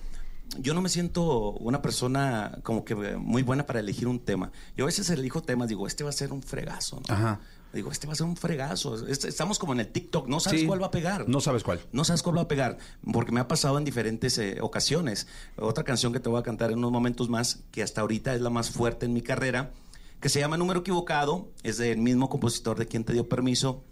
[0.60, 4.52] yo no me siento una persona como que muy buena para elegir un tema.
[4.76, 7.02] Yo a veces elijo temas, digo, este va a ser un fregazo.
[7.08, 7.14] ¿no?
[7.14, 7.39] Ajá.
[7.74, 9.08] Digo, este va a ser un fregazo.
[9.08, 10.68] Este- estamos como en el TikTok, no sabes Sí.
[10.68, 11.30] cuál va a pegar.
[11.30, 11.80] No sabes cuál.
[11.93, 12.78] No sabes cuál va a pegar,
[13.14, 15.28] porque me ha pasado en diferentes eh, ocasiones.
[15.58, 18.41] Otra canción que te voy a cantar en unos momentos más, que hasta ahorita es
[18.41, 19.72] la más fuerte en mi carrera,
[20.20, 23.86] que se llama Número Equivocado, es del mismo compositor de quien te dio permiso,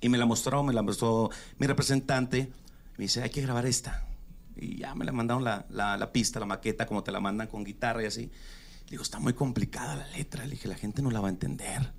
[0.00, 1.28] y me la mostró, me la mostró
[1.58, 2.50] mi representante,
[2.96, 4.06] me dice, hay que grabar esta.
[4.56, 7.48] Y ya me la mandaron la, la- la pista, la maqueta, como te la mandan
[7.48, 8.30] con guitarra y así.
[8.84, 10.44] Le digo, está muy complicada la letra.
[10.44, 11.92] Le dije, la gente no la va a entender.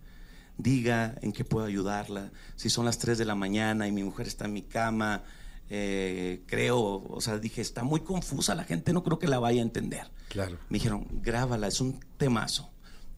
[0.57, 2.31] Diga en qué puedo ayudarla.
[2.55, 5.23] Si son las 3 de la mañana y mi mujer está en mi cama,
[5.69, 9.59] eh, creo, o sea, dije, está muy confusa la gente, no creo que la vaya
[9.61, 10.09] a entender.
[10.29, 10.57] Claro.
[10.69, 12.71] Me dijeron, grábala, es un temazo.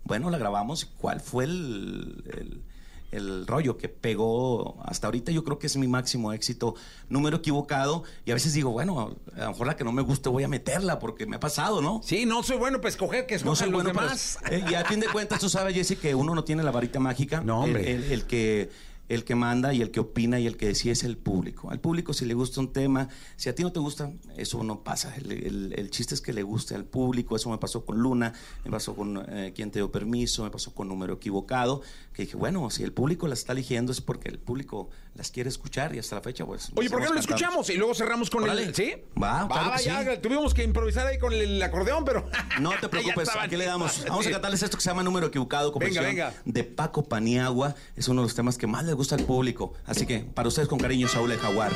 [0.03, 0.85] Bueno, la grabamos.
[0.85, 2.63] ¿Cuál fue el, el-
[3.11, 5.31] el rollo que pegó hasta ahorita?
[5.31, 6.75] Yo creo que es mi máximo éxito.
[7.09, 8.03] Número equivocado.
[8.25, 10.47] Y a veces digo, bueno, a lo mejor la que no me guste voy a
[10.47, 12.01] meterla porque me ha pasado, ¿no?
[12.03, 14.39] Sí, no soy bueno para escoger que No escojan soy los bueno, demás.
[14.51, 16.99] eh, y a fin de cuentas, tú sabes, Jesse, que uno no tiene la varita
[16.99, 17.41] mágica.
[17.41, 17.91] No, hombre.
[17.93, 18.69] El, el- el que,
[19.09, 21.69] el que manda y el que opina y el que decide es el público.
[21.71, 24.83] Al público, si le gusta un tema, si a ti no te gusta, eso no
[24.83, 25.13] pasa.
[25.15, 27.35] El, el- el chiste es que le guste al público.
[27.35, 28.33] Eso me pasó con Luna,
[28.65, 31.81] me pasó con eh, Quien te dio permiso, me pasó con Número Equivocado.
[32.13, 35.49] Que dije, bueno, si el público las está eligiendo es porque el público las quiere
[35.49, 36.71] escuchar y hasta la fecha, pues.
[36.75, 37.69] Oye, ¿por qué no lo escuchamos?
[37.69, 38.63] Y luego cerramos con Órale.
[38.63, 38.75] el.
[38.75, 38.93] ¿Sí?
[39.21, 40.19] Va, claro que ya, sí.
[40.21, 42.29] tuvimos que improvisar ahí con el acordeón, pero.
[42.59, 44.03] No te preocupes, aquí le damos.
[44.07, 46.33] Vamos a cantarles esto que se llama Número Equivocado, Venga, venga.
[46.43, 47.75] de Paco Paniagua.
[47.95, 49.73] Es uno de los temas que más le gusta al público.
[49.85, 51.71] Así que, para ustedes con cariño, Saúl el Jaguar.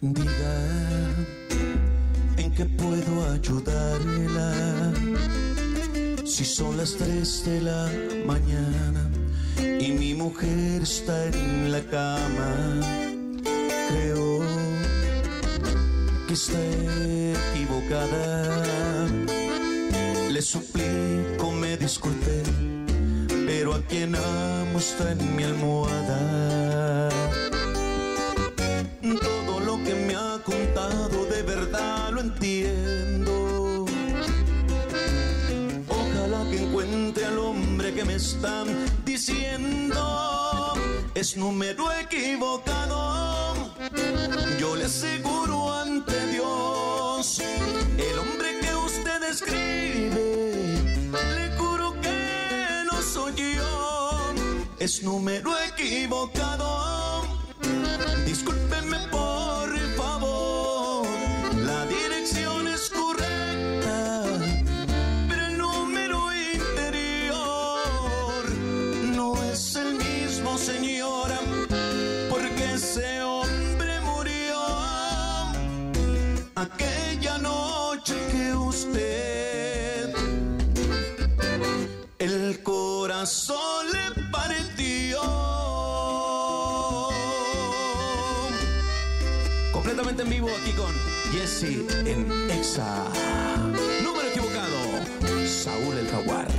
[0.00, 0.56] Diga
[2.36, 4.92] en qué puedo ayudarla.
[6.24, 7.90] Si son las 3 de la
[8.26, 9.15] mañana
[9.80, 12.80] y mi mujer está en la cama,
[13.88, 14.40] creo
[16.26, 16.58] que está
[17.52, 19.06] equivocada.
[20.30, 22.42] Le suplico me disculpe,
[23.46, 27.08] pero a quien amo está en mi almohada.
[38.16, 38.66] Están
[39.04, 40.72] diciendo.
[41.14, 43.74] Es número equivocado.
[44.58, 47.40] Yo le aseguro ante Dios.
[47.40, 50.72] El hombre que usted describe.
[51.36, 54.34] Le juro que no soy yo.
[54.78, 57.26] Es número equivocado.
[58.24, 59.68] Discúlpeme por
[83.26, 85.20] corazón le partió.
[89.72, 90.94] Completamente en vivo aquí con
[91.32, 93.04] Jesse en Exa.
[94.04, 94.78] Número equivocado,
[95.44, 96.55] Saúl el Jaguar.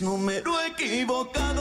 [0.00, 1.59] Número equivocado.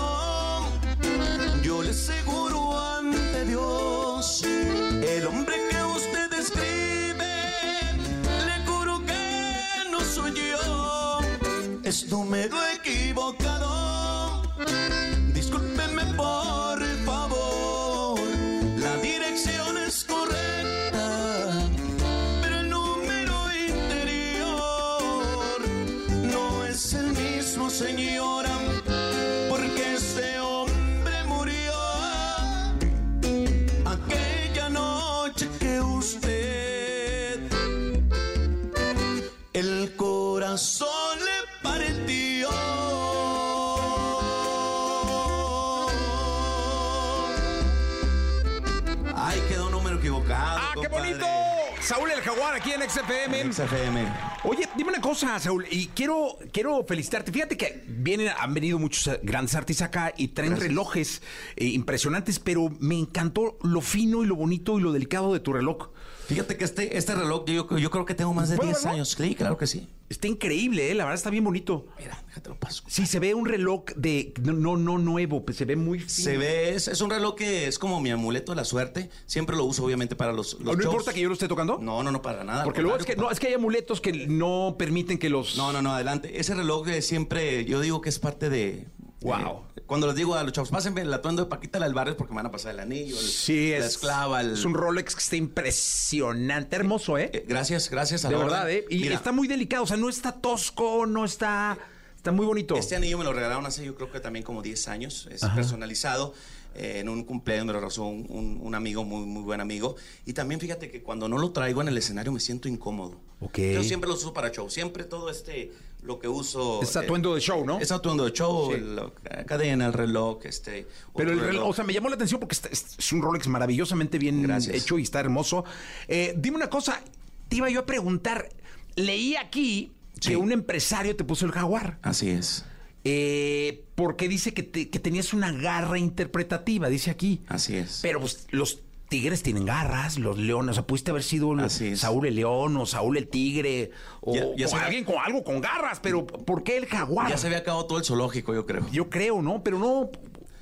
[52.19, 53.53] Saúl el Jaguar aquí en XFM.
[53.53, 54.13] XFM.
[54.43, 57.31] Oye, dime una cosa, Saúl, y quiero, quiero felicitarte.
[57.31, 61.21] Fíjate que vienen, han venido muchos eh, grandes artistas acá y traen relojes
[61.55, 65.53] eh, impresionantes, pero me encantó lo fino y lo bonito y lo delicado de tu
[65.53, 65.89] reloj.
[66.27, 68.93] Fíjate que este, este reloj, yo, yo creo que tengo más de ¿Puedo 10 verlo?
[68.93, 69.15] años.
[69.17, 69.87] Sí, claro que sí.
[70.09, 70.93] Está increíble, ¿eh?
[70.95, 71.87] La verdad está bien bonito.
[71.97, 72.83] Mira, déjate lo paso.
[72.87, 74.33] Sí, se ve un reloj de...
[74.43, 76.09] No, no, no nuevo, pues se ve muy fino.
[76.09, 79.09] Se ve, es, es un reloj que es como mi amuleto de la suerte.
[79.25, 80.85] Siempre lo uso, obviamente, para los, los ¿No shows.
[80.85, 81.79] importa que yo lo esté tocando?
[81.79, 82.63] No, no, no, para nada.
[82.63, 85.57] Porque luego es que, no, es que hay amuletos que no permiten que los...
[85.57, 86.39] No, no, no, adelante.
[86.39, 88.87] Ese reloj eh, siempre, yo digo que es parte de...
[89.21, 89.63] Wow.
[89.75, 92.31] eh, cuando les digo a los chavos, pásenme el atuendo de Paquita del barrio porque
[92.33, 95.13] me van a pasar el anillo, el- Sí, la es, esclava, el- es un Rolex
[95.15, 97.29] que está impresionante, hermoso, ¿eh?
[97.33, 98.77] Eh, gracias, gracias a de la verdad, orden.
[98.77, 98.85] ¿eh?
[98.89, 101.77] Y Mira, está muy delicado, o sea, no está tosco, no está...
[102.15, 102.75] Está muy bonito.
[102.75, 105.27] Este anillo me lo regalaron hace yo creo que también como 10 años.
[105.31, 105.55] Es Ajá.
[105.55, 106.33] personalizado.
[106.75, 109.95] eh, en un cumpleaños me lo regaló un, un- un amigo, muy, muy buen amigo.
[110.27, 113.19] Y también fíjate que cuando no lo traigo en el escenario me siento incómodo.
[113.39, 113.57] Ok.
[113.57, 114.69] Yo siempre lo uso para show.
[114.69, 115.71] Siempre todo este,
[116.01, 116.81] lo que uso...
[116.81, 117.79] Es atuendo de show, ¿no?
[117.79, 118.79] Es atuendo de show, Sí.
[118.81, 119.11] la
[119.45, 120.87] cadena, el reloj, este...
[121.15, 123.47] Pero el reloj, o sea, me llamó la atención porque está- es, es un Rolex
[123.47, 124.75] maravillosamente bien Gracias.
[124.75, 125.65] hecho y está hermoso.
[126.07, 127.01] Eh, dime una cosa,
[127.49, 128.49] te iba yo a preguntar,
[128.95, 129.91] leí aquí
[130.21, 130.29] Sí.
[130.31, 131.97] que un empresario te puso el jaguar.
[132.01, 132.65] Así es.
[133.05, 137.41] Eh, porque dice que, te- que tenías una garra interpretativa, dice aquí.
[137.47, 137.99] Así es.
[138.01, 138.79] Pero pues, los
[139.09, 141.53] tigres tienen garras, los leones, o sea, pudiste haber sido.
[141.95, 143.91] Saúl el león o Saúl el tigre
[144.21, 146.85] o, Ya- ya o se ve- alguien con algo con garras, pero ¿por qué el
[146.85, 147.29] jaguar?
[147.29, 148.87] Ya se había acabado todo el zoológico, yo creo.
[148.91, 149.63] Yo creo, ¿no?
[149.63, 150.09] Pero no,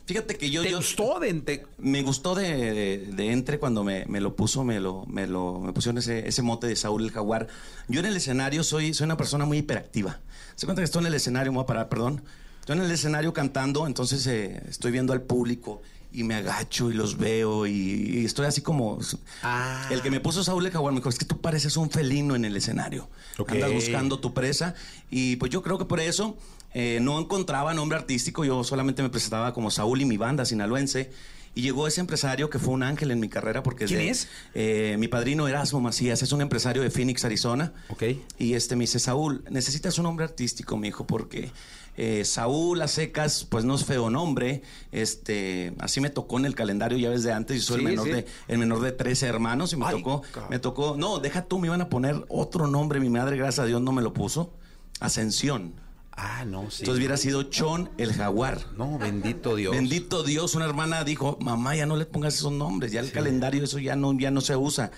[0.05, 0.63] Fíjate que yo...
[0.63, 4.37] ¿te yo- gustó de, de- Me gustó de, de- de entre cuando me, me lo
[4.37, 7.47] puso, me lo, me lo, me pusieron ese, ese mote de Saúl el Jaguar.
[7.89, 10.21] Yo en el escenario soy, soy una persona muy hiperactiva.
[10.55, 12.23] Se cuenta que estoy en el escenario, me voy a parar, perdón.
[12.61, 15.81] Estoy en el escenario cantando, entonces eh, estoy viendo al público
[16.17, 18.97] y me agacho y los veo y, y estoy así como...
[19.43, 19.87] Ah.
[19.91, 22.35] El que me puso Saúl el Jaguar me dijo, es que tú pareces un felino
[22.35, 23.07] en el escenario.
[23.37, 23.51] Ok.
[23.51, 24.73] Andas buscando tu presa
[25.11, 26.35] y pues yo creo que por eso
[26.73, 31.11] eh, no encontraba nombre artístico, yo solamente me presentaba como Saúl y mi banda sinaloense.
[31.57, 34.27] Y llegó ese empresario que fue un ángel en mi carrera porque ¿Quién de- es?
[34.53, 37.73] eh, mi padrino Erasmo Macías es un empresario de Phoenix, Arizona.
[37.89, 38.03] Ok.
[38.37, 41.49] Y este me dice, Saúl, necesitas un nombre artístico, mi hijo, porque
[41.97, 44.61] eh, Saúl a secas, pues no es feo nombre.
[44.91, 47.89] Este, así me tocó en el calendario, ya ves de antes, yo soy Sí, el,
[47.91, 48.11] menor sí.
[48.11, 51.57] de, el menor de 13 hermanos y me Ay, tocó, me tocó, no, deja tú,
[51.57, 54.53] me iban a poner otro nombre, mi madre, gracias a Dios, no me lo puso.
[54.99, 55.73] Ascensión.
[56.19, 56.81] Ah, no, sí.
[56.81, 58.59] Entonces hubiera sido Chon el Jaguar.
[58.75, 59.75] No, bendito Dios.
[59.75, 63.63] Bendito Dios, una hermana dijo, mamá, ya no le pongas esos nombres, ya el calendario
[63.63, 64.89] eso ya no, ya no se usa.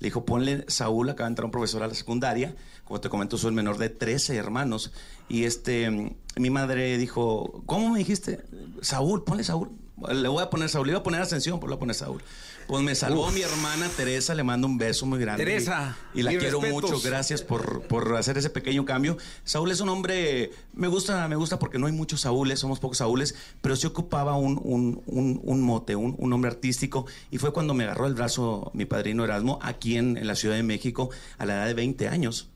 [0.00, 3.38] Le dijo, ponle Saúl, acaba de entrar un profesor a la secundaria, como te comento,
[3.38, 4.90] soy el menor de 13 hermanos.
[5.28, 8.40] Y este, mi madre dijo, ¿cómo me dijiste?
[8.82, 9.70] Saúl, ponle Saúl.
[10.12, 11.94] Le voy a poner Saúl, le iba a poner Ascensión, pero le voy a poner
[11.94, 12.20] Saúl.
[12.66, 15.44] Pues me salvó mi hermana Teresa, le mando un beso muy grande.
[15.44, 16.90] Teresa, Y, y la quiero respetos.
[16.90, 19.16] mucho, gracias por, por hacer ese pequeño cambio.
[19.44, 22.98] Saúl es un hombre, me gusta, me gusta porque no hay muchos Saúles, somos pocos
[22.98, 27.06] Saúles, pero sí ocupaba un, un, un, un mote, un, un nombre artístico.
[27.30, 30.56] Y fue cuando me agarró el brazo mi padrino Erasmo, aquí en, en la Ciudad
[30.56, 32.48] de México, a la edad de 20 años.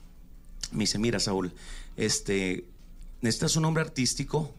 [0.72, 1.52] Me dice, mira Saúl,
[1.96, 2.64] este,
[3.20, 4.52] necesitas un nombre artístico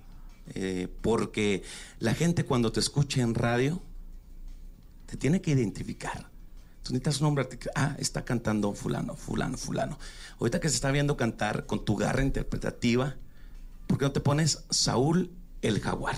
[0.55, 1.63] eh, porque
[1.99, 3.81] la gente cuando te escuche en radio
[5.09, 6.29] te tiene que identificar.
[6.83, 7.47] Tú necesitas un nombre.
[7.75, 9.97] Ah, está cantando fulano, fulano, fulano.
[10.39, 13.15] Ahorita que se está viendo cantar con tu garra interpretativa,
[13.87, 15.31] ¿por qué no te pones Saúl
[15.61, 16.15] el Jaguar?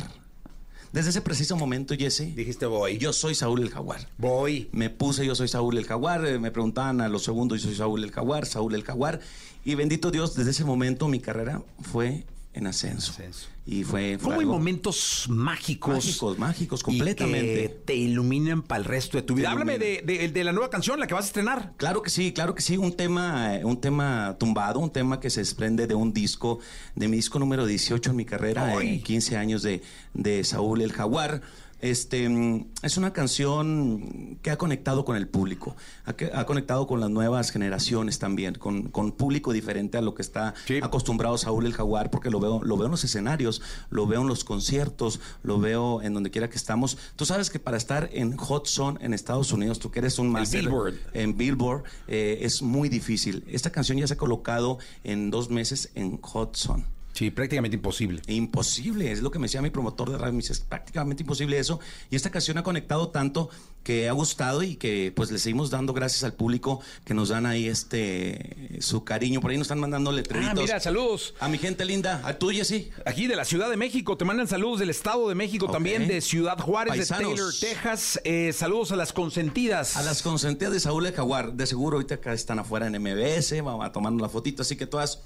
[0.92, 2.98] Desde ese preciso momento, Jesse, Dijiste voy.
[2.98, 4.10] yo soy Saúl el Jaguar.
[4.18, 4.68] voy.
[4.74, 7.78] Me puse yo soy Saúl el Jaguar, eh, me preguntaban a los segundos yo soy
[7.78, 9.22] Saúl el Jaguar, Saúl el Jaguar.
[9.64, 13.12] Y bendito Dios, desde ese momento mi carrera fue en ascenso.
[13.12, 13.47] Ascenso.
[13.66, 15.93] Y fue, fue ¿Cómo hay algo- momentos mágicos?
[15.93, 17.62] Mágicos, mágicos, y completamente.
[17.62, 19.52] que te iluminan para el resto de tu vida.
[19.52, 21.74] Háblame de, de- de la nueva canción, la que vas a estrenar.
[21.78, 25.41] Claro que sí, claro que sí, un tema, un tema tumbado, un tema que se
[25.41, 26.60] desprende de un disco,
[26.95, 29.82] de mi disco número 18 en mi carrera, en 15 años de,
[30.14, 31.41] de Saúl el Jaguar.
[31.82, 35.75] Este mm, es una canción que ha conectado con el público,
[36.05, 40.13] ha, que- ha conectado con las nuevas generaciones también, con, con público diferente a lo
[40.15, 40.79] que está Sí.
[40.82, 44.27] acostumbrado Saúl el Jaguar, porque lo veo, lo veo en los escenarios, lo veo en
[44.27, 46.97] los conciertos, lo veo en donde quiera que estamos.
[47.15, 50.29] Tú sabes que para estar en Hot Zone en Estados Unidos, tú que eres un
[50.29, 50.93] máster Billboard.
[51.13, 53.43] en Billboard, eh, es muy difícil.
[53.47, 56.86] Esta canción ya se ha colocado en dos meses en Hot Zone.
[57.14, 58.22] Sí, prácticamente imposible.
[58.28, 61.57] Imposible, es lo que me decía mi promotor de radio, me dice, es prácticamente imposible
[61.59, 61.80] eso.
[62.09, 63.49] Y esta canción ha conectado tanto
[63.84, 67.45] que ha gustado y que pues le seguimos dando gracias al público que nos dan
[67.45, 69.41] ahí este su cariño.
[69.41, 70.59] Por ahí nos están mandando letreritos.
[70.59, 71.34] Ah, mira, saludos.
[71.39, 72.91] A mi gente linda, a tuya sí.
[73.05, 76.22] Aquí de la Ciudad de México, te mandan saludos del Estado de México, también de
[76.22, 77.32] Ciudad Juárez, Paisanos.
[77.32, 78.22] de Taylor, Texas.
[78.24, 79.97] Eh, saludos a las consentidas.
[79.97, 83.62] A las consentidas de Saúl el Jaguar, de seguro ahorita acá están afuera en MBS,
[83.62, 85.22] vamos a tomarnos la fotito, así que todas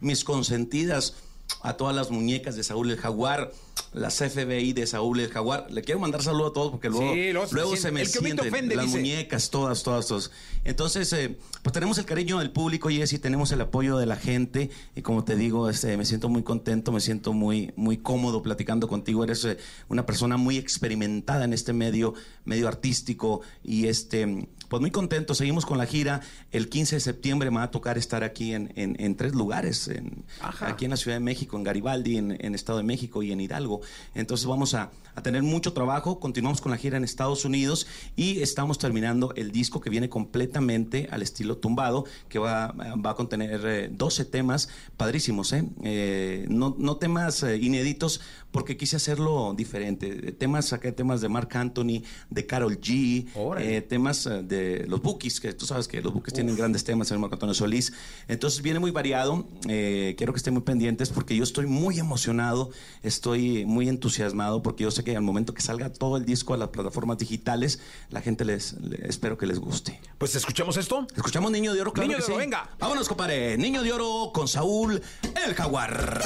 [0.00, 1.14] mis consentidas,
[1.62, 3.52] a todas las muñecas de Saúl el Jaguar,
[3.92, 5.66] las FBI de Saúl el Jaguar.
[5.70, 8.76] Le quiero mandar saludo a todos porque luego, Sí, luego luego, se me sienten ofende,
[8.76, 8.98] las dice.
[8.98, 10.30] muñecas, todas, todas, todas.
[10.64, 14.70] Entonces, eh, pues tenemos el cariño del público, Jessy, tenemos el apoyo de la gente
[14.94, 18.86] y como te digo, este, me siento muy contento, me siento muy, muy cómodo platicando
[18.86, 19.24] contigo.
[19.24, 19.56] Eres eh,
[19.88, 22.14] una persona muy experimentada en este medio,
[22.44, 25.34] medio artístico y este, pues muy contento.
[25.34, 26.20] Seguimos con la gira.
[26.52, 29.88] El 15 de septiembre me va a tocar estar aquí en, en- en tres lugares,
[29.88, 30.24] en-
[30.60, 33.40] aquí en la Ciudad de México, en Garibaldi, en, en Estado de México y en
[33.40, 33.69] Hidalgo.
[34.14, 36.18] Entonces vamos a, a tener mucho trabajo.
[36.18, 41.08] Continuamos con la gira en Estados Unidos y estamos terminando el disco que viene completamente
[41.10, 45.64] al estilo tumbado, que va, va a contener eh, 12 temas padrísimos, ¿eh?
[45.82, 50.32] Eh, no, no temas eh, inéditos, porque quise hacerlo diferente.
[50.32, 53.26] Temas, saqué temas de Mark Anthony, de Carol G,
[53.58, 57.10] eh, temas eh, de los Bookies, que tú sabes que los Bookies tienen grandes temas,
[57.10, 57.92] el Marco Antonio Solís.
[58.28, 59.46] Entonces viene muy variado.
[59.68, 62.70] eh, quiero que estén muy pendientes porque yo estoy muy emocionado,
[63.02, 66.56] estoy muy entusiasmado porque yo sé que al momento que salga todo el disco a
[66.56, 67.80] las plataformas digitales,
[68.10, 70.00] la gente les, le- espero que les guste.
[70.18, 71.06] Pues escuchamos esto.
[71.16, 72.40] Escuchamos Niño de Oro, claro Niño que de Oro, sí.
[72.40, 72.70] venga.
[72.78, 73.56] Vámonos, compadre.
[73.58, 75.00] Niño de Oro con Saúl
[75.46, 76.20] el Jaguar.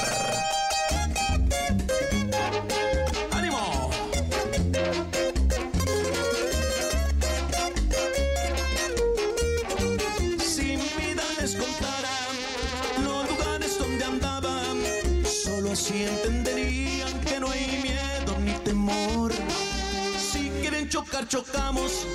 [21.15, 22.07] Chocar, chocamos,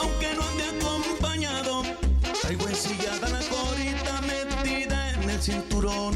[0.00, 1.82] aunque no ande acompañado.
[2.40, 6.14] Traigo ensillada la corita metida en el cinturón.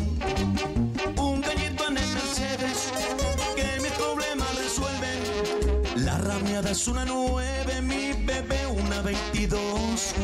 [1.17, 2.93] Un gallito en el Mercedes
[3.57, 6.05] que mis problemas resuelven.
[6.05, 10.15] La rameada es una nueve, mi bebé una 22.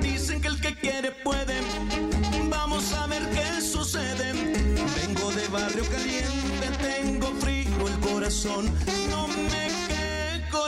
[0.00, 1.60] Dicen que el que quiere puede.
[2.48, 4.32] Vamos a ver qué sucede.
[4.32, 8.72] Vengo de barrio caliente, tengo frío el corazón.
[9.10, 9.37] No me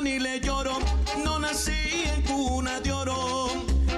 [0.01, 0.79] ni le lloro.
[1.25, 3.49] No nací en cuna de oro.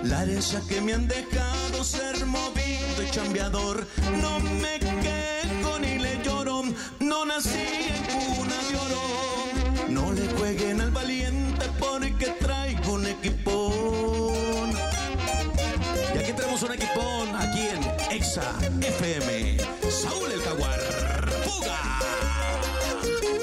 [0.02, 3.86] La herencia que me han dejado ser movido y chambeador.
[4.20, 6.62] No me quejo ni le lloro.
[7.00, 9.02] No nací en cuna de oro.
[9.88, 14.72] No le jueguen al valiente porque traigo un equipón.
[16.14, 19.58] Y aquí tenemos un equipón, aquí en Exa FM.
[19.90, 20.80] Saúl el Jaguar.
[21.44, 21.78] ¡Fuga!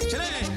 [0.09, 0.48] ¡Chele!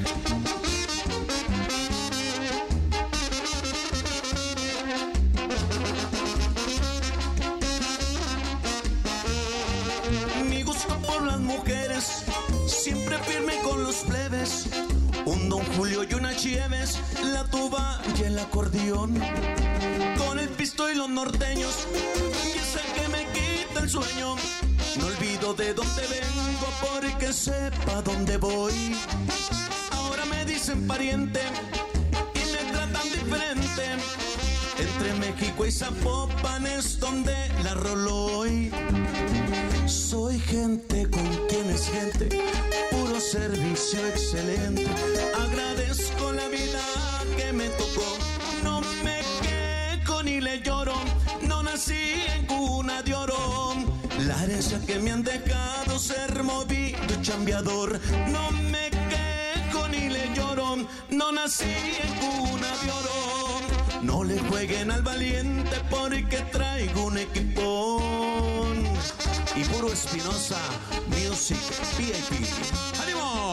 [16.42, 16.98] Chieves,
[17.32, 19.14] la tuba y el acordeón.
[20.18, 21.86] Con el pisto y los norteños,
[22.44, 24.34] y ese que me quita el sueño.
[24.98, 28.96] No olvido de dónde vengo porque sepa dónde voy.
[29.92, 31.42] Ahora me dicen pariente
[32.34, 33.84] y me tratan diferente.
[34.80, 38.72] Entre México y Zapopan es donde la rolo hoy.
[39.86, 42.30] Soy gente con quien es gente,
[42.90, 44.88] puro servicio excelente.
[45.38, 45.81] Agradezco
[46.42, 46.84] la vida
[47.36, 48.08] que me tocó,
[48.62, 50.94] no me quejo ni le lloro.
[51.42, 53.74] No nací en cuna de oro.
[54.26, 58.00] La herencia que me han dejado ser movido y chambeador.
[58.28, 60.76] No me quejo ni le lloro.
[61.10, 61.74] No nací
[62.04, 63.18] en cuna de oro.
[64.02, 68.76] No le jueguen al valiente porque traigo un equipón.
[69.54, 70.60] Y puro Espinosa
[71.08, 71.60] Music
[71.98, 72.46] VIP.
[73.02, 73.51] ¡Ánimo!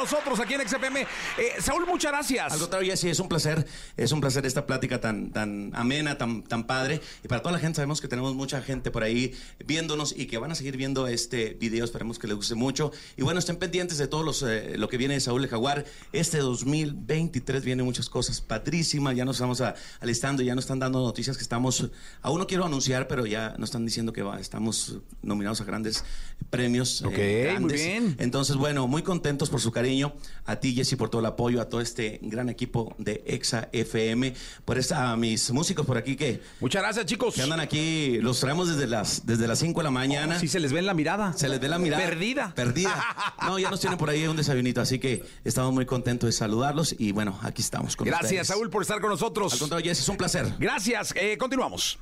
[0.00, 1.02] Nosotros aquí en XFM.
[1.02, 1.06] Eh,
[1.60, 2.52] Saúl, muchas gracias.
[2.52, 6.42] Al contrario, Jessy, es un placer, es un placer esta plática tan, tan amena, tan,
[6.42, 7.00] tan padre.
[7.22, 9.34] Y para toda la gente, sabemos que tenemos mucha gente por ahí
[9.64, 11.84] viéndonos y que van a seguir viendo este video.
[11.84, 12.92] Esperemos que les guste mucho.
[13.16, 15.84] Y bueno, estén pendientes de todo los, eh, lo que viene de Saúl el Jaguar.
[16.12, 19.14] Este 2023 viene muchas cosas padrísimas.
[19.16, 21.90] Ya nos estamos a- alistando, ya nos están dando noticias que estamos.
[22.22, 26.04] Aún no quiero anunciar, pero ya nos están diciendo que va, estamos nominados a grandes
[26.48, 27.02] premios.
[27.12, 28.16] eh, Ok, muy bien.
[28.18, 29.89] Entonces, bueno, muy contentos por su cariño.
[29.90, 30.14] Cariño,
[30.46, 34.34] a ti Jesse por todo el apoyo, a todo este gran equipo de Exa FM,
[34.64, 36.40] por esta, a mis músicos por aquí que...
[36.60, 37.34] Muchas gracias chicos.
[37.34, 40.38] Que andan aquí, los traemos desde las desde las 5 de la mañana.
[40.38, 41.32] Sí, se les ve en la mirada.
[41.32, 42.04] Se les ve la mirada.
[42.04, 42.52] Perdida.
[42.54, 43.04] Perdida.
[43.42, 46.94] No, ya nos tienen por ahí un desayunito, así que estamos muy contentos de saludarlos
[46.98, 48.46] y bueno, aquí estamos con Gracias, ustedes.
[48.46, 49.54] Saúl, por estar con nosotros.
[49.54, 50.54] Al contrario, Jesse, es un placer.
[50.58, 51.98] Gracias, eh, continuamos.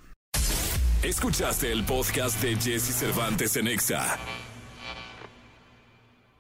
[1.02, 4.18] Escuchaste el podcast de Jesse Cervantes en Exa.